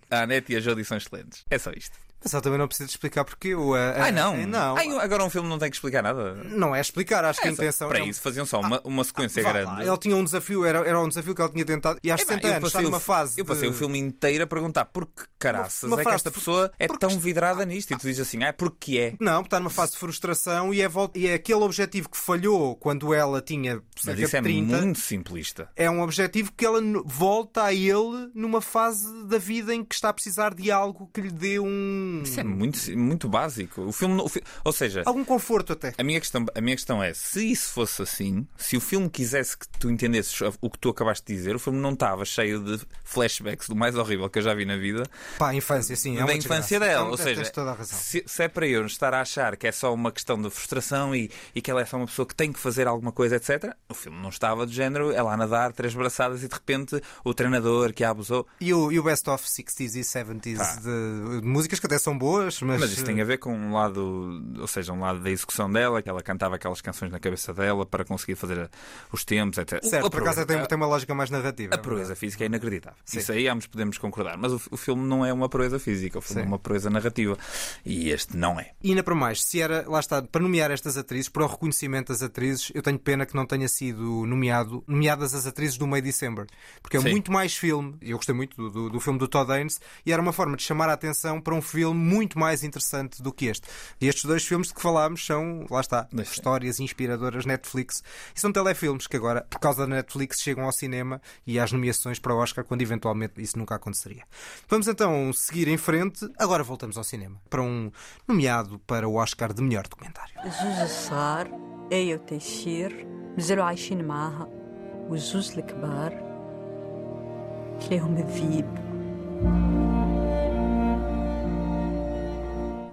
[0.10, 1.44] A Anete e a Jodie são excelentes.
[1.50, 1.96] É só isto.
[2.22, 3.74] Mas ela também não precisa de explicar porque o.
[3.74, 4.36] a- a- Ai não!
[4.46, 4.76] não.
[4.76, 6.34] Ai, agora um filme não tem que explicar nada.
[6.44, 8.04] Não é explicar, acho que a É intenção para é.
[8.06, 9.82] isso faziam só uma, uma sequência lá, grande.
[9.88, 11.98] Ele tinha um desafio, era, era um desafio que ele tinha tentado.
[12.02, 13.40] E É, 60 eu anos está passei o- numa fase.
[13.40, 16.10] Eu passei de- o filme inteiro a perguntar por que caraças Uma- uma é que
[16.12, 17.92] esta pessoa é porque- tão vidrada nisto?
[17.92, 19.14] E tu dizes assim, ah, é porque é.
[19.20, 22.16] Não, porque está numa fase de frustração e é, vol- e é aquele objetivo que
[22.16, 24.76] falhou quando ela tinha Mas isso de é 30.
[24.82, 25.68] muito simplista.
[25.76, 30.08] é um objetivo que ela volta a ele numa fase da vida em que está
[30.10, 32.11] a precisar de algo que lhe dê um.
[32.22, 33.82] Isso é muito, muito básico.
[33.82, 35.94] O filme, o fi- ou seja, Algum conforto até.
[35.96, 39.56] a minha, questão, a minha questão é: se isso fosse assim, se o filme quisesse
[39.56, 42.80] que tu entendesses o que tu acabaste de dizer, o filme não estava cheio de
[43.04, 45.04] flashbacks do mais horrível que eu já vi na vida
[45.38, 46.18] Pá, a infância, sim.
[46.18, 46.80] É da infância desgraça.
[46.80, 47.00] dela.
[47.02, 50.10] Então, Ou seja, se, se é para eu estar a achar que é só uma
[50.12, 52.86] questão de frustração e, e que ela é só uma pessoa que tem que fazer
[52.86, 56.48] alguma coisa, etc., o filme não estava de género, ela a nadar, três braçadas e
[56.48, 58.46] de repente o treinador que a abusou.
[58.60, 60.74] E o, e o Best of 60s e 70s Pá.
[60.76, 62.80] de, de músicas que até são boas, mas.
[62.80, 66.02] Mas isso tem a ver com um lado, ou seja, um lado da execução dela,
[66.02, 68.70] que ela cantava aquelas canções na cabeça dela para conseguir fazer a-
[69.12, 69.82] os tempos, etc.
[69.84, 71.74] Certo, A por acaso tem, tem uma lógica mais narrativa.
[71.74, 72.20] A é proeza verdade.
[72.20, 72.98] física é inacreditável.
[73.04, 73.18] Sim.
[73.18, 74.36] Isso aí ambos podemos concordar.
[74.36, 76.46] Mas o, o filme não é uma proeza física, o filme Sim.
[76.46, 77.36] é uma proeza narrativa.
[77.84, 78.72] E este não é.
[78.82, 82.08] E ainda para mais, se era, lá está, para nomear estas atrizes, para o reconhecimento
[82.12, 86.00] das atrizes, eu tenho pena que não tenha sido nomeado, nomeadas as atrizes do May
[86.02, 86.46] December.
[86.80, 87.10] Porque é Sim.
[87.10, 90.12] muito mais filme, e eu gostei muito do, do, do filme do Todd Haynes, e
[90.12, 93.32] era uma forma de chamar a atenção para um filme filme muito mais interessante do
[93.32, 93.68] que este.
[94.00, 96.32] E estes dois filmes de que falámos são, lá está, Deixa.
[96.32, 98.02] histórias inspiradoras Netflix.
[98.34, 102.18] E são telefilmes que agora, por causa da Netflix, chegam ao cinema e às nomeações
[102.18, 104.24] para o Oscar, quando eventualmente isso nunca aconteceria.
[104.68, 106.28] Vamos então seguir em frente.
[106.38, 107.90] Agora voltamos ao cinema para um
[108.26, 110.34] nomeado para o Oscar de melhor documentário.
[110.44, 111.48] Zuzassar,
[111.90, 112.18] Eio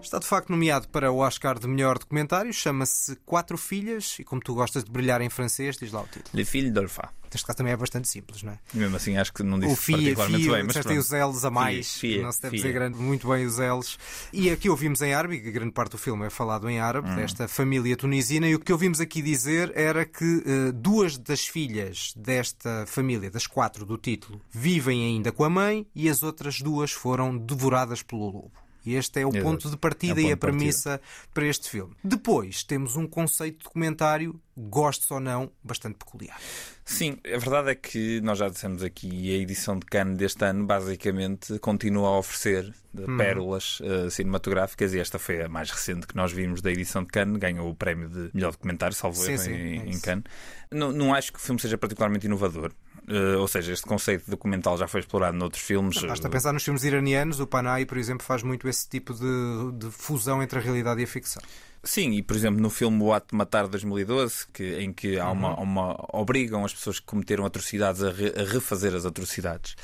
[0.01, 4.41] Está de facto nomeado para o Oscar de melhor documentário, chama-se Quatro Filhas, e como
[4.41, 6.25] tu gostas de brilhar em francês, diz lá o título.
[6.33, 7.09] Le Fille d'Orpha.
[7.31, 8.59] Neste caso também é bastante simples, não é?
[8.73, 10.63] E mesmo assim acho que não disse o FIA, particularmente FIA, bem.
[10.63, 12.62] Mas tem os L's a mais, Fia, fia, não se deve fia.
[12.63, 13.99] dizer grande, muito bem os L's.
[14.33, 17.15] E aqui ouvimos em árabe, e grande parte do filme é falado em árabe, Hum.
[17.17, 22.13] desta família tunisina, e o que ouvimos aqui dizer era que eh, duas das filhas
[22.15, 26.91] desta família, das quatro do título, vivem ainda com a mãe e as outras duas
[26.91, 28.51] foram devoradas pelo lobo.
[28.85, 29.43] E este é o Exato.
[29.43, 31.01] ponto de partida É o e a ponto premissa
[31.33, 31.95] para este filme.
[32.03, 34.39] Depois temos um conceito documentário,
[34.69, 36.38] gostes ou não, bastante peculiar.
[36.84, 40.65] Sim, a verdade é que nós já dissemos aqui, a edição de Cannes deste ano
[40.65, 43.17] basicamente continua a oferecer de Uhum.
[43.17, 47.10] pérolas eh, cinematográficas e esta foi a mais recente que nós vimos da edição de
[47.10, 50.00] Cannes, ganhou o prémio de melhor documentário, salvo Sim, sim, em, é em.
[50.00, 50.24] Cannes.
[50.72, 52.72] Não, não acho que o filme seja particularmente inovador.
[53.08, 56.02] eh, ou seja, este conceito documental já foi explorado noutros filmes.
[56.02, 59.72] Basta eh, pensar nos filmes iranianos, o Panay, por exemplo, faz muito esse tipo de,
[59.78, 61.41] de fusão entre a realidade e a ficção.
[61.81, 65.17] Sim, e por exemplo no filme O Ato de Matar de 2012, que, em que
[65.17, 65.31] há Uhum.
[65.31, 69.77] uma, há uma- obrigam as pessoas que cometeram atrocidades a, re- a refazer as atrocidades.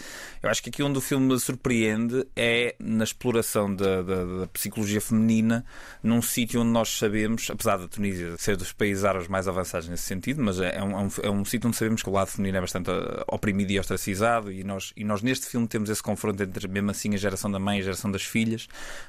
[0.43, 4.99] Eu acho que aqui onde o filme surpreende é na exploração da, da- da psicologia
[4.99, 5.65] feminina
[6.03, 10.03] num sítio onde nós sabemos, apesar da Tunísia ser dos países árabes mais avançados nesse
[10.03, 12.57] sentido, mas é um, é um, é um sítio onde sabemos que o lado feminino
[12.57, 16.43] é bastante ah, oprimido e ostracizado e nós, e nós neste filme temos esse confronto
[16.43, 18.67] entre mesmo assim a geração da mãe e a geração das filhas,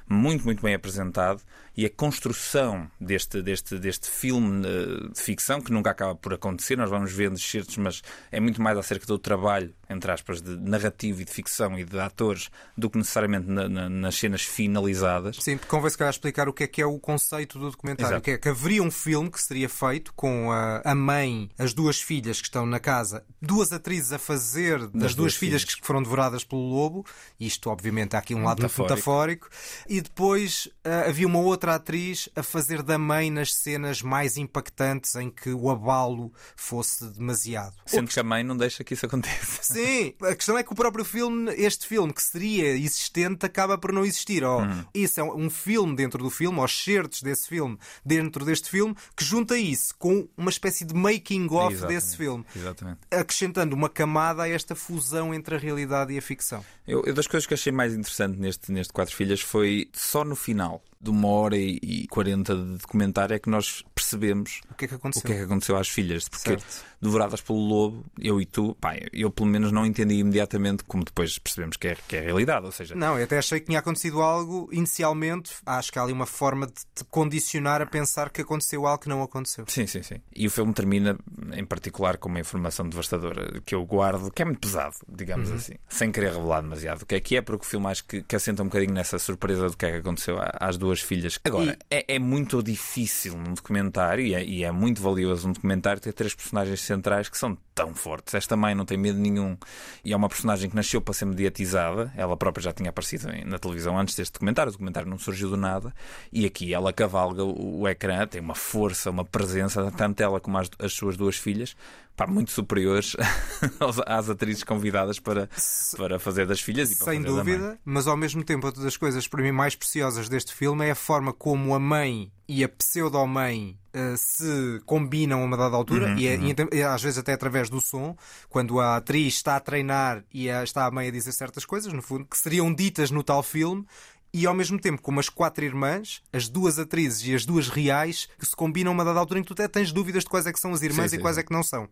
[0.08, 1.42] muito, muito bem apresentado
[1.76, 6.76] e a construção deste, deste, deste filme eh, de ficção, que nunca acaba por acontecer,
[6.76, 11.20] nós vamos vendo excertos, mas é muito mais acerca do trabalho, entre aspas, de narrativo
[11.22, 15.36] e de ficção e de atores, do que necessariamente na- na- nas cenas finalizadas.
[15.40, 18.12] Sim, convém se calhar explicar o que é que é o conceito do documentário.
[18.12, 18.22] Exato.
[18.24, 22.00] Que é que haveria um filme que seria feito com a, a mãe, as duas
[22.00, 25.74] filhas que estão na casa, duas atrizes a fazer das, duas, duas filhas, filhas.
[25.76, 27.04] que foram devoradas pelo lobo.
[27.38, 28.92] Isto, obviamente, há aqui um lado Metafórico.
[28.94, 29.48] metafórico.
[29.88, 35.14] E depois ah, havia uma outra atriz a fazer da mãe nas cenas mais impactantes
[35.16, 37.74] em que o abalo fosse demasiado.
[37.86, 39.62] Sendo que a mãe não deixa que isso aconteça.
[39.76, 43.92] Sim, a questão é que o próprio filme, este filme que seria existente, acaba por
[43.92, 44.42] não existir.
[44.44, 44.84] Ou Hum.
[44.94, 49.24] isso é um filme dentro do filme, ou certos desse filme dentro deste filme, que
[49.24, 53.00] junta isso com uma espécie de making-of Exatamente, desse filme, Exatamente.
[53.10, 56.64] acrescentando uma camada a esta fusão entre a realidade e a ficção.
[56.86, 60.36] Eu, eu das coisas que achei mais interessante neste, neste Quatro Filhas foi só no
[60.36, 64.88] final de uma hora e quarenta de documentário é que nós percebemos O que é
[64.88, 65.22] que o aconteceu?
[65.22, 66.28] que é que aconteceu às filhas.
[66.28, 66.84] Porque Certo.
[67.00, 71.38] devoradas pelo lobo, eu e tu, pá, eu pelo menos não entendi imediatamente como depois
[71.38, 72.66] percebemos que é, que é a realidade.
[72.66, 75.52] Ou seja, Não, eu até achei que tinha acontecido algo inicialmente.
[75.66, 79.08] Acho que há ali uma forma de te condicionar a pensar que aconteceu algo que
[79.08, 79.64] não aconteceu.
[79.68, 80.16] Sim, sim, sim.
[80.34, 81.18] E o filme termina,
[81.52, 85.56] em particular, com uma informação devastadora que eu guardo, que é muito pesado, digamos Uhum.
[85.56, 88.22] assim, sem querer revelar demasiado o que é que é, porque o filme acho que,
[88.22, 91.38] que assenta um bocadinho nessa surpresa do que é que aconteceu às duas filhas.
[91.44, 96.00] Agora, é, é muito difícil num documentário, e é, e é muito valioso num documentário,
[96.00, 98.34] ter três personagens centrais que são tão fortes.
[98.34, 99.54] Esta mãe não tem medo nenhum
[100.02, 102.10] e é uma personagem que nasceu para ser mediatizada.
[102.16, 104.70] Ela própria já tinha aparecido na televisão antes deste documentário.
[104.70, 105.92] O documentário não surgiu do nada.
[106.32, 110.56] E aqui ela cavalga o, o ecrã, tem uma força, uma presença, tanto ela como
[110.56, 111.76] as, as suas duas filhas,
[112.16, 113.14] pá, muito superiores
[114.06, 115.48] às atrizes convidadas para,
[115.96, 119.28] para fazer das filhas e para Sem dúvida, mas ao mesmo tempo, outra das coisas
[119.28, 123.76] para mim mais preciosas deste filme é a forma como a mãe e a pseudo-mãe
[123.92, 127.18] eh, se combinam a uma dada altura, Uhum, e, é- e até- e às vezes
[127.18, 128.16] até através do som,
[128.48, 131.92] quando a atriz está a treinar e a- está a mãe a dizer certas coisas,
[131.92, 133.84] no fundo, que seriam ditas no tal filme.
[134.32, 138.28] E ao mesmo tempo, como as quatro irmãs, as duas atrizes e as duas reais,
[138.38, 140.46] que se combinam a uma dada altura em que tu até tens dúvidas de quais
[140.46, 141.40] é que são as irmãs Sim, e sim, quais sim.
[141.40, 141.88] é que não são.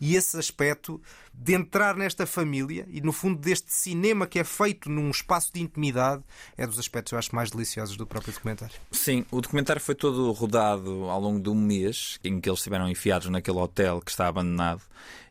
[0.00, 1.00] E esse aspecto
[1.32, 5.60] de entrar nesta família e, no fundo, deste cinema que é feito num espaço de
[5.62, 6.22] intimidade
[6.56, 8.74] é dos aspectos, eu acho, mais deliciosos do próprio documentário.
[8.90, 12.88] Sim, o documentário foi todo rodado ao longo de um mês em que eles estiveram
[12.88, 14.82] enfiados naquele hotel que está abandonado.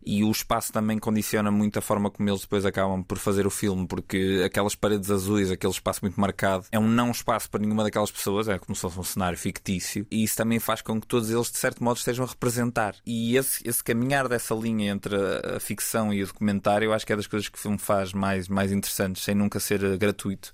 [0.09, 3.49] E o espaço também condiciona muito a forma como eles depois acabam por fazer o
[3.49, 7.83] filme, porque aquelas paredes azuis, aquele espaço muito marcado, é um não espaço para nenhuma
[7.83, 11.05] daquelas pessoas, é como se fosse um cenário fictício, e isso também faz com que
[11.05, 12.95] todos eles, de certo modo, estejam a representar.
[13.05, 17.05] E esse, esse caminhar dessa linha entre a, a ficção e o documentário, eu acho
[17.05, 19.97] que é das coisas que o filme faz mais, mais interessantes, sem nunca ser eh,
[19.97, 20.53] gratuito.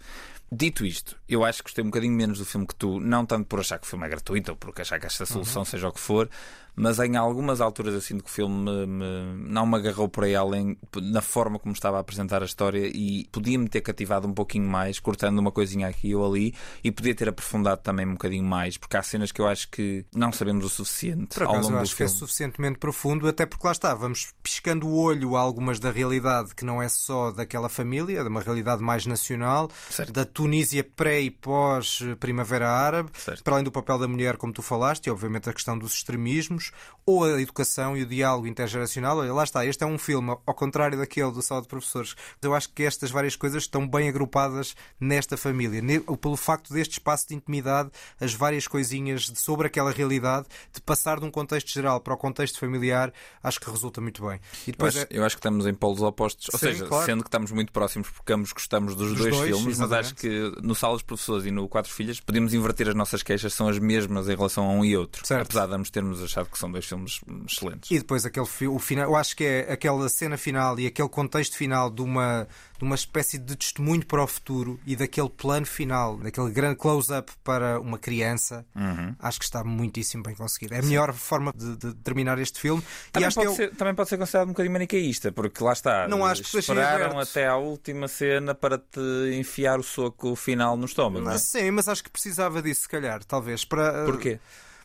[0.52, 3.46] Dito isto, eu acho que gostei um bocadinho menos do filme que tu, não tanto
[3.48, 5.92] por achar que o filme é gratuito ou por achar que esta solução seja o
[5.92, 6.30] que for,
[6.76, 10.24] mas em algumas alturas eu sinto que o filme me- me- não me agarrou por
[10.24, 14.34] aí além na forma como estava a apresentar a história e podia-me ter cativado um
[14.34, 18.44] pouquinho mais, cortando uma coisinha aqui ou ali, e podia ter aprofundado também um bocadinho
[18.44, 21.64] mais, porque há cenas que eu acho que não sabemos o suficiente Por ao acaso,
[21.68, 22.20] longo eu do acho que é filme.
[22.20, 26.66] suficientemente profundo, até porque lá está, vamos piscando o olho a algumas da realidade que
[26.66, 30.12] não é só daquela família, de uma realidade mais nacional, Certo.
[30.14, 33.44] da Tunísia pré e pós-primavera árabe, Certo.
[33.44, 36.63] para além do papel da mulher, como tu falaste, e obviamente a questão dos extremismos.
[36.64, 36.72] Adultos
[37.06, 39.18] ou a educação e o diálogo intergeracional.
[39.18, 42.16] Olha, lá está, este é um filme, ao contrário daquele do Sala de Professores.
[42.42, 45.82] Eu acho que estas várias coisas estão bem agrupadas nesta família.
[46.22, 51.26] Pelo facto deste espaço de intimidade, as várias coisinhas sobre aquela realidade, de passar de
[51.26, 53.12] um contexto geral para o contexto familiar,
[53.44, 54.40] acho que resulta muito bem.
[54.66, 55.18] E depois eu, acho, é...
[55.18, 56.48] eu acho que estamos em polos opostos.
[56.54, 57.06] Ou Sim, seja, claro.
[57.06, 59.90] sendo que estamos muito próximos porque ambos gostamos dos, dos dois, dois, filmes, exatamente.
[59.90, 63.22] mas acho que no Sala dos Professores e no Quatro Filhas podemos inverter as nossas
[63.22, 65.26] queixas, são as mesmas em relação a um e outro.
[65.28, 65.48] Certo.
[65.48, 67.92] Apesar de ambos termos achado que são dois filmes excelentes.
[67.92, 71.58] E depois aquele o final, eu acho que é aquela cena final e aquele contexto
[71.58, 76.18] final de uma, de uma espécie de testemunho para o futuro e daquele plano final,
[76.18, 79.16] daquele grande close-up para uma criança, uhum.
[79.20, 80.76] acho que está muitíssimo bem conseguido.
[80.76, 82.84] É a melhor forma de, de, terminar este filme.
[83.12, 86.08] Também, e pode que ser, também pode ser considerado um bocadinho manicaísta, porque lá está.
[86.08, 89.02] Não acho que esperaram até à última cena para te
[89.34, 91.26] enfiar o soco final no estômago.
[91.26, 91.38] Não, é?
[91.38, 93.66] Sim, mas acho que precisava disso, se calhar, talvez.
[93.66, 94.06] Para...
[94.06, 94.40] Porquê?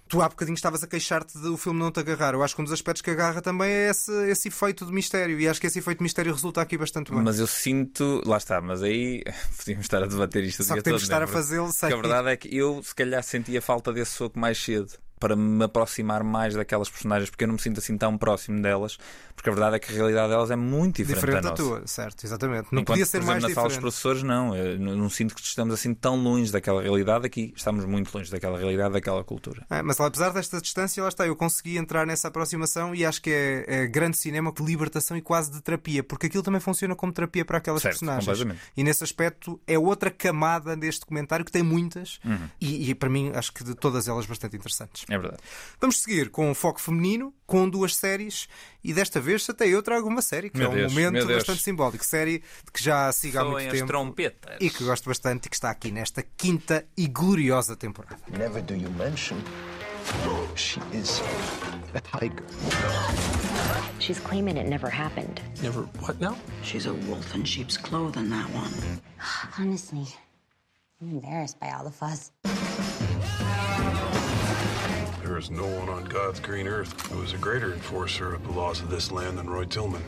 [0.08, 2.34] Tu há bocadinho estavas a queixar-te do filme não te agarrar.
[2.34, 5.38] Eu acho que um dos aspectos que agarra também é esse, esse efeito de mistério.
[5.38, 7.22] E acho que esse efeito de mistério resulta aqui bastante bem.
[7.22, 9.22] Mas eu sinto, lá está, mas aí
[9.56, 11.92] podíamos estar a debater isto Só que temos que estar a fazê-lo sem.
[11.92, 15.64] a verdade é que eu, se calhar, sentia falta desse soco mais cedo para me
[15.64, 18.98] aproximar mais daquelas personagens, porque eu não me sinto assim tão próximo delas,
[19.34, 21.86] porque a verdade é que a realidade delas é muito diferente, diferente da, da tua,
[21.86, 22.68] certo, exatamente.
[22.72, 23.54] Não Enquanto, podia ser por exemplo, mais na diferente.
[23.54, 24.56] sala dos professores, não.
[24.56, 27.26] Eu não, sinto que estamos assim tão longe daquela realidade.
[27.26, 29.64] Aqui estamos muito longe daquela realidade, daquela cultura.
[29.70, 33.30] É, mas apesar desta distância, lá está, eu consegui entrar nessa aproximação e acho que
[33.30, 37.12] é, é grande cinema de libertação e quase de terapia, porque aquilo também funciona como
[37.12, 38.58] terapia para aquelas certo, personagens.
[38.76, 42.48] E nesse aspecto é outra camada deste documentário que tem muitas uhum.
[42.60, 45.04] e, e, para mim acho que de todas elas bastante interessantes.
[45.08, 45.42] É verdade.
[45.80, 48.48] Vamos seguir com um foco feminino, com duas séries
[48.84, 51.62] e desta vez até eu trago uma série que meu é um Deus, momento bastante
[51.62, 52.04] simbólico.
[52.04, 54.56] Série de que já sigo há muito tempo trompetas.
[54.60, 58.18] e que gosto bastante e que está aqui nesta quinta e gloriosa temporada.
[58.36, 59.38] Never do you mention
[60.54, 61.22] she is
[61.94, 62.44] a tiger.
[63.98, 65.40] She's claiming it never happened.
[65.62, 66.36] Never what now?
[66.62, 68.72] She's a wolf in sheep's clothing, that one.
[69.58, 70.06] Honestly,
[71.00, 72.30] I'm embarrassed by all the fuss.
[75.38, 78.50] There is no one on God's green earth who is a greater enforcer of the
[78.50, 80.02] laws of this land than Roy Tillman.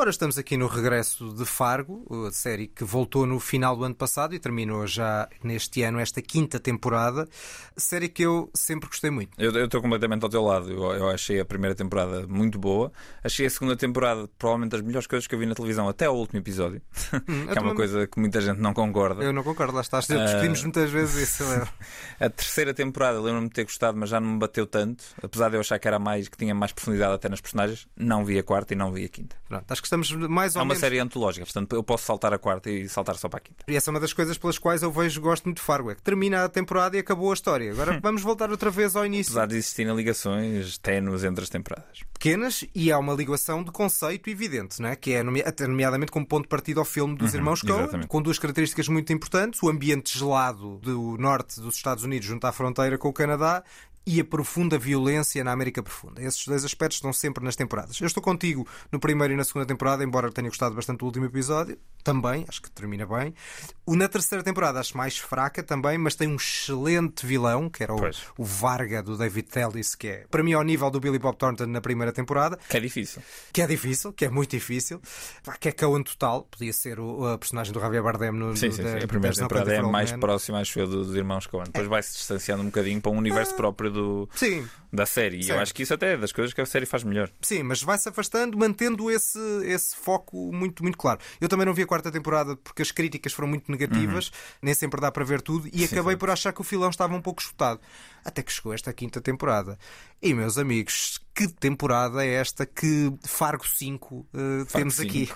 [0.00, 3.94] Ora, estamos aqui no regresso de Fargo, a série que voltou no final do ano
[3.94, 7.28] passado e terminou já neste ano esta quinta temporada.
[7.76, 9.38] Série que eu sempre gostei muito.
[9.38, 10.72] Eu estou completamente ao teu lado.
[10.72, 12.90] Eu, eu, achei a primeira temporada muito boa.
[13.22, 16.16] Achei a segunda temporada provavelmente das melhores coisas que eu vi na televisão até ao
[16.16, 16.80] último episódio.
[17.28, 19.22] Hum, que é uma coisa que muita gente não concorda.
[19.22, 20.06] Eu não concordo, lá estás.
[20.06, 20.62] Discutimos uh...
[20.62, 21.44] muitas vezes isso.
[22.18, 25.04] a terceira temporada lembro-me de ter gostado, mas já não me bateu tanto.
[25.22, 28.24] Apesar de eu achar que era mais, que tinha mais profundidade até nas personagens, não
[28.24, 29.36] vi a quarta e não vi a quinta.
[29.46, 30.80] Pronto, acho que estamos mais ou É uma menos...
[30.80, 33.64] série antológica, portanto eu posso saltar a quarta e saltar só para a quinta.
[33.68, 35.90] E essa é uma das coisas pelas quais eu vejo gosto muito de Fargo.
[35.90, 37.70] É que termina a temporada e acabou a história.
[37.70, 39.32] Agora vamos voltar outra vez ao início.
[39.32, 42.00] Apesar de existirem ligações ténues entre as temporadas.
[42.12, 44.96] Pequenas e há uma ligação de conceito evidente, não é?
[44.96, 48.38] que é nomeadamente como ponto de partida ao filme dos Uhum, irmãos Coen, com duas
[48.38, 53.08] características muito importantes: o ambiente gelado do norte dos Estados Unidos junto à fronteira com
[53.08, 53.62] o Canadá
[54.10, 56.20] e a profunda violência na América Profunda.
[56.20, 58.00] Esses dois aspectos estão sempre nas temporadas.
[58.00, 61.26] Eu estou contigo no primeiro e na segunda temporada, embora tenha gostado bastante do último
[61.26, 63.32] episódio, também, acho que termina bem.
[63.86, 67.94] O na terceira temporada acho mais fraca também, mas tem um excelente vilão, que era
[67.94, 68.00] o,
[68.38, 71.66] o Varga do David Tellis, que é para mim ao nível do Billy Bob Thornton
[71.66, 72.58] na primeira temporada.
[72.68, 73.22] Que é difícil.
[73.52, 75.00] Que é difícil, que é muito difícil.
[75.60, 78.82] Que é Coen total, podia ser o, a personagem do Javier Bardem no Sim, sim,
[78.82, 79.04] da, sim.
[79.04, 80.20] A primeira temporada é mais Man.
[80.20, 81.64] próxima, acho eu, dos irmãos Coen.
[81.64, 81.88] Depois É.
[81.88, 83.99] vai-se distanciando um bocadinho para um universo próprio do,
[84.34, 84.68] Sim.
[84.92, 85.40] da série.
[85.44, 87.30] E eu acho que isso até é das coisas que a série faz melhor.
[87.40, 91.20] Sim, mas vai-se afastando, mantendo esse, esse foco muito, muito claro.
[91.40, 95.00] Eu também não vi a quarta temporada porque as críticas foram muito negativas, nem sempre
[95.00, 95.86] dá para ver tudo, e Uhum.
[95.86, 97.80] Sim, acabei por achar que o filão estava um pouco esgotado.
[98.24, 99.78] Até que chegou esta quinta temporada.
[100.22, 105.08] E, meus amigos, que temporada é esta que Fargo 5 eh, temos 5.
[105.08, 105.32] aqui?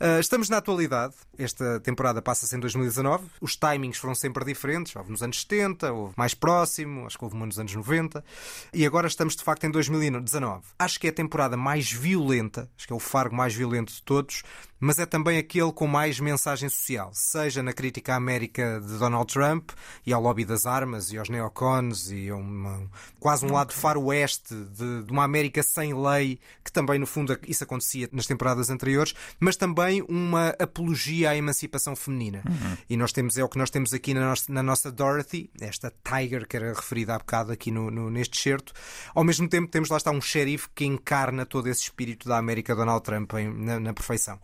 [0.00, 1.14] Eh, estamos na atualidade.
[1.38, 3.26] Esta temporada passa-se em 2019.
[3.40, 4.96] Os timings foram sempre diferentes.
[4.96, 8.24] Houve nos anos 70, houve mais próximo, acho que houve uma nos anos 90.
[8.72, 10.64] E agora estamos, de facto, em 2019.
[10.76, 14.02] Acho que é a temporada mais violenta, acho que é o Fargo mais violento de
[14.02, 14.42] todos,
[14.80, 19.32] mas é também aquele com mais mensagem social, seja na crítica à América de Donald
[19.32, 19.70] Trump
[20.04, 24.23] e ao lobby das armas e aos neocons e a uma, quase um lado faroeste
[24.32, 29.14] de, de uma América sem lei, que também no fundo isso acontecia nas temporadas anteriores,
[29.38, 32.42] mas também uma apologia à emancipação feminina.
[32.48, 32.76] Uhum.
[32.88, 35.92] E nós temos, é o que nós temos aqui na nossa, na nossa Dorothy, esta
[36.02, 38.72] Tiger que era referida há bocado aqui no, no- neste certo.
[39.14, 42.74] Ao mesmo tempo temos lá está um xerife que encarna todo esse espírito da América
[42.74, 44.38] Donald Trump em- na, na perfeição.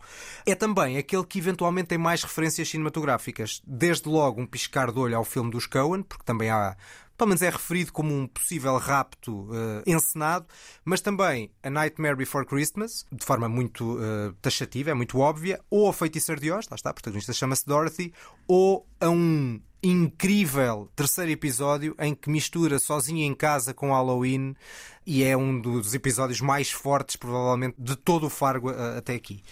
[0.45, 3.61] É também aquele que eventualmente tem mais referências cinematográficas.
[3.65, 6.75] Desde logo um piscar de olho ao filme dos Coen, porque também há
[7.21, 10.47] pelo menos é referido como um possível rapto uh, encenado,
[10.83, 15.87] mas também A Nightmare Before Christmas, de forma muito uh, taxativa, é muito óbvia, ou
[15.87, 18.11] A Feiticeira de Oz, lá está, a protagonista chama-se Dorothy,
[18.47, 24.55] ou a um incrível terceiro episódio em que mistura sozinho em casa com Halloween
[25.05, 29.43] e é um dos episódios mais fortes, provavelmente, de todo o Fargo uh, até aqui.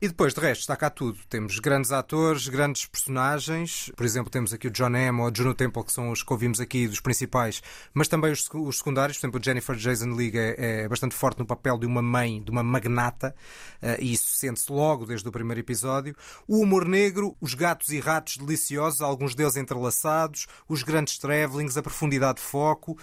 [0.00, 1.18] E depois, de resto, está cá tudo.
[1.28, 3.90] Temos grandes atores, grandes personagens.
[3.96, 6.32] Por exemplo, temos aqui o John Hamm ou a Juno Temple, que são os que
[6.32, 7.62] ouvimos aqui dos principais,
[7.94, 9.16] mas também os, os secundários.
[9.16, 12.50] Por exemplo, Jennifer Jason Leigh é, é, bastante forte no papel de uma mãe, de
[12.50, 13.34] uma magnata,
[13.82, 16.16] uh, e isso sente-se logo desde o primeiro episódio.
[16.48, 21.82] O humor negro, os gatos e ratos deliciosos, alguns deles entrelaçados, os grandes travelings, a
[21.82, 22.98] profundidade de foco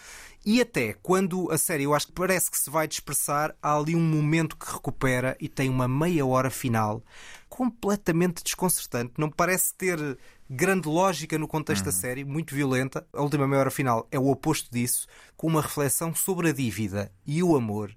[0.46, 3.96] e até quando a série eu acho que parece que se vai dispersar, há ali
[3.96, 7.02] um momento que recupera e tem uma meia hora final
[7.48, 9.14] completamente desconcertante.
[9.18, 10.18] Não parece ter
[10.50, 11.92] grande lógica no contexto uhum.
[11.92, 13.08] da série, muito violenta.
[13.14, 17.12] A última meia hora final é o oposto disso, com uma reflexão sobre a dívida
[17.26, 17.96] e o amor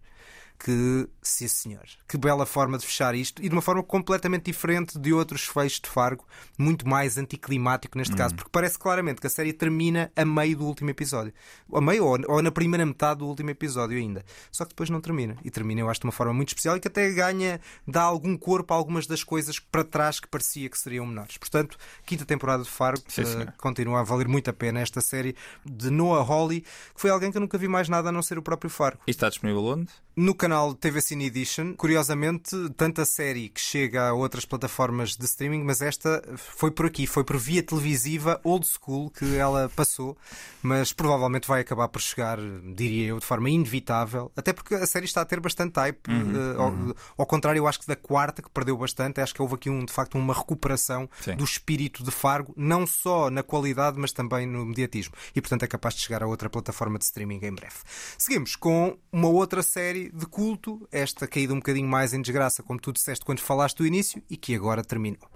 [0.59, 3.43] que, sim senhor, que bela forma de fechar isto.
[3.43, 6.25] E de uma forma completamente diferente de outros fechos de Fargo,
[6.59, 10.67] muito mais anticlimático neste caso, porque parece claramente que a série termina a meio do
[10.67, 11.33] último episódio,
[11.73, 15.01] a meio ou, ou, na primeira metade do último episódio ainda, só que depois não
[15.01, 15.37] termina.
[15.45, 18.37] E termina, eu acho, de uma forma muito especial e que até ganha, dá algum
[18.37, 21.37] corpo a algumas das coisas para trás que parecia que seriam menores.
[21.37, 25.37] Portanto, quinta temporada de Fargo sim, uh, continua a valer muito a pena esta série
[25.65, 28.39] de Noah Hawley, que foi alguém que eu nunca vi mais nada a não ser
[28.39, 29.01] o próprio Fargo.
[29.07, 29.91] E está disponível onde?
[30.19, 35.27] No canal TV Cine Edition, curiosamente, tanto a série que chega a outras plataformas de
[35.27, 40.17] streaming, mas esta foi por aqui, foi por via televisiva old school que ela passou,
[40.63, 42.39] mas provavelmente vai acabar por chegar,
[42.75, 46.33] diria eu, de forma inevitável, até porque a série está a ter bastante hype, uhum,
[46.33, 46.95] uh, ao, uhum.
[47.19, 49.85] ao, contrário, eu acho que da quarta, que perdeu bastante, acho que houve aqui um,
[49.85, 51.37] de facto uma recuperação Sim.
[51.37, 55.67] do espírito de Fargo, não só na qualidade, mas também no mediatismo, e portanto é
[55.67, 57.77] capaz de chegar a outra plataforma de streaming em breve.
[58.17, 62.81] Seguimos com uma outra série de culto, esta caída um bocadinho mais em desgraça, como
[62.81, 65.29] tu disseste quando falaste do início, e que agora terminou.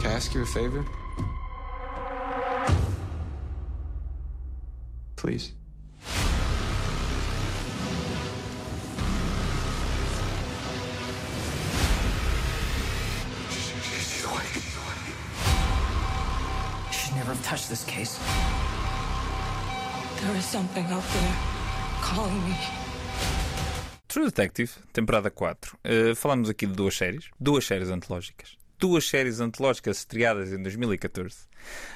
[0.00, 0.84] Can I ask you a favor?
[5.16, 5.52] Please.
[16.92, 18.18] Should never have touched this case.
[20.20, 21.57] There is something up there.
[22.16, 22.54] Me.
[24.08, 25.76] True Detective, temporada 4.
[25.84, 28.56] Uh, falamos aqui de duas séries, duas séries antológicas.
[28.78, 31.36] Duas séries antológicas estreadas em 2014.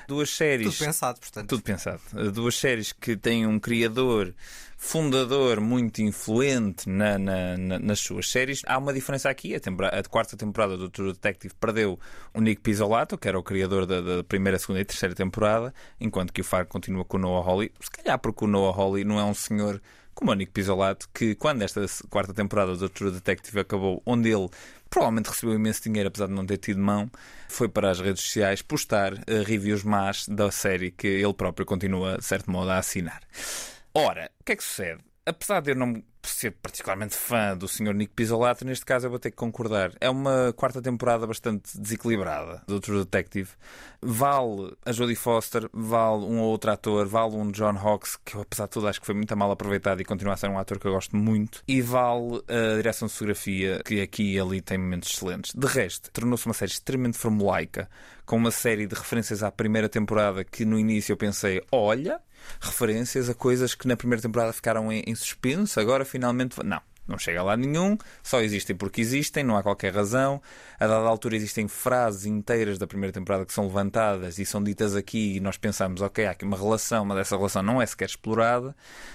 [0.06, 0.74] Duas séries.
[0.76, 1.48] Tudo pensado, portanto.
[1.48, 2.00] Tudo pensado.
[2.12, 4.34] Uh, duas séries que têm um criador,
[4.76, 8.60] fundador muito influente na, na, na, nas suas séries.
[8.66, 9.54] Há uma diferença aqui.
[9.54, 11.98] A, a quarta temporada do True Detective perdeu
[12.34, 16.34] o Nick Pizzolato, que era o criador da, da, primeira, segunda e terceira temporada, enquanto
[16.34, 17.72] que o Faro continua com o Noah Hawley.
[17.80, 19.80] Se calhar porque o Noah Hawley não é um senhor
[20.14, 24.48] como o Nick Pisolato, que quando esta quarta temporada do True Detective acabou, onde ele
[24.88, 27.10] provavelmente recebeu imenso dinheiro, apesar de não ter tido mão,
[27.48, 32.18] foi para as redes sociais postar uh, reviews más da série que ele próprio continua,
[32.18, 33.22] de certo modo, a assinar.
[33.94, 35.00] Ora, o que é que sucede?
[35.24, 37.94] Apesar de eu não ser particularmente fã do Sr.
[37.94, 39.92] Nick Pizzolato, neste caso eu vou ter que concordar.
[40.00, 43.50] É uma quarta temporada bastante desequilibrada do True Detective.
[44.00, 48.42] Vale a Jodie Foster, vale um ou outro ator, vale um John Hawkes, que eu,
[48.42, 50.78] apesar de tudo acho que foi muito mal aproveitado e continua a ser um ator
[50.78, 51.62] que eu gosto muito.
[51.66, 55.52] E vale a direção de fotografia, que aqui e ali tem momentos excelentes.
[55.54, 57.88] De resto, tornou-se uma série extremamente formulaica,
[58.24, 62.20] com uma série de referências à primeira temporada que no início eu pensei, olha,
[62.60, 66.56] referências a coisas que na primeira temporada ficaram em, em suspenso, agora finalmente.
[66.64, 66.80] Não.
[67.06, 70.40] Não chega lá nenhum, só existem porque existem, não há qualquer razão.
[70.78, 74.94] A dada altura existem frases inteiras da primeira temporada que são levantadas e são ditas
[74.94, 78.06] aqui e nós pensamos, ok, há aqui uma relação, mas essa relação não é sequer
[78.06, 78.74] explorada.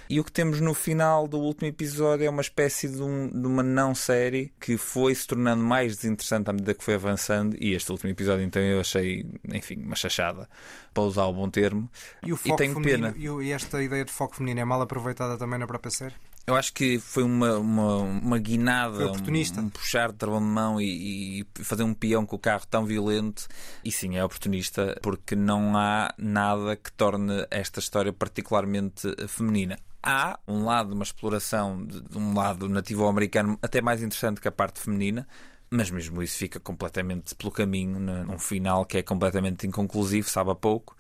[0.10, 3.48] E o que temos no final do último episódio é uma espécie de, um, de
[3.48, 7.90] uma não-série que foi se tornando mais desinteressante à medida que foi avançando e este
[7.92, 10.50] último episódio então eu achei, enfim, uma chachada,
[10.94, 11.90] para usar o bom termo.
[12.26, 13.44] E, o foco e tenho feminino, pena.
[13.44, 16.14] E esta ideia de foco feminino é mal aproveitada também na própria série?
[16.48, 20.80] Eu acho que foi uma, uma, uma guinada, um, um, puxar de travão de mão
[20.80, 23.50] e, e, fazer um peão com o carro tão violento.
[23.84, 29.78] E sim, é oportunista, porque não há nada que torne esta história particularmente feminina.
[30.02, 34.52] Há um lado, uma exploração de, de um lado nativo-americano até mais interessante que a
[34.52, 35.28] parte feminina,
[35.70, 40.56] mas mesmo isso fica completamente pelo caminho, num final que é completamente inconclusivo, sabe a
[40.56, 40.96] pouco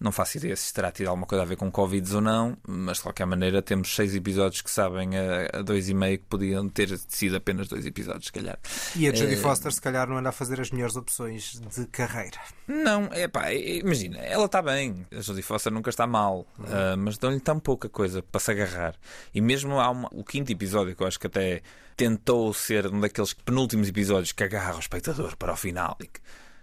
[0.00, 2.98] Não faço ideia se terá tido alguma coisa a ver com Covid ou não, mas
[2.98, 6.68] de qualquer maneira temos seis episódios que sabem a, a dois e meio que podiam
[6.68, 8.58] ter sido apenas dois episódios, se calhar.
[8.94, 11.84] E a Jodie Eh, Foster, se calhar, não anda a fazer as melhores opções de
[11.86, 12.38] carreira.
[12.68, 17.18] Não, é pá, imagina, ela está bem, a Jodie Foster nunca está mal, ah, mas
[17.18, 18.94] dão-lhe tão pouca coisa para se agarrar.
[19.34, 21.60] E mesmo há uma- o quinto episódio, que eu acho que até
[21.96, 25.96] tentou ser um daqueles penúltimos episódios que agarra o espectador para o final.
[26.00, 26.20] E que,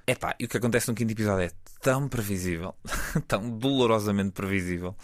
[0.07, 1.51] epá, e o que acontece no quinto episódio é
[1.85, 2.73] tão previsível,
[3.27, 4.95] tão dolorosamente previsível,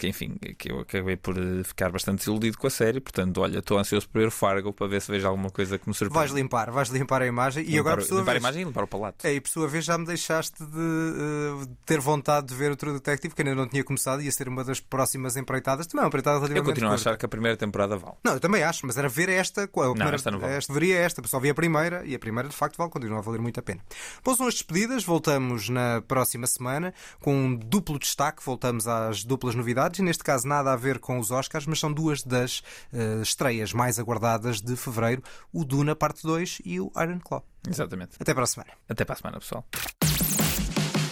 [0.00, 3.00] que enfim, que eu acabei por eh, ficar bastante desiludido com a série.
[3.00, 5.86] Portanto, olha, estou ansioso por ver o Fargo para ver se vejo alguma coisa que
[5.88, 6.18] me surpreenda.
[6.20, 8.62] Vais limpar, vais limpar a imagem e Limpar agora por sua limpar a vez, imagem
[8.62, 9.26] e limpar o palato.
[9.26, 12.76] É, e por sua vez já me deixaste de eh, ter vontade de ver o
[12.76, 15.86] True Detective, que ainda não tinha começado, ia ser uma das próximas empreitadas.
[15.86, 18.14] Também é uma empreitada Eu relativamente continuo a achar que a primeira temporada vale.
[18.24, 19.68] Não, eu também acho, mas era ver esta.
[19.68, 20.54] qual- A primeira, esta não vale.
[20.54, 23.20] esta veria esta, só vi a primeira e a primeira de facto vale, continua a
[23.22, 23.80] valer muito a pena.
[24.24, 29.54] Bom, são as despedidas, voltamos na próxima semana com um duplo destaque, voltamos às duplas
[29.54, 32.62] novidades e neste caso nada a ver com os Oscars, mas são duas das
[32.92, 35.22] eh, estreias mais aguardadas de fevereiro:
[35.52, 37.44] o Duna Parte 2 e o Iron Claw.
[37.68, 38.12] Exatamente.
[38.18, 38.70] Até para a semana.
[38.88, 39.66] Até para a semana, pessoal.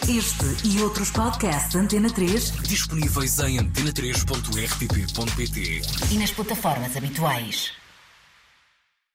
[0.08, 7.72] Este e outros podcasts Antena 3 Disponíveis em antena3.rtp.pt e nas plataformas habituais.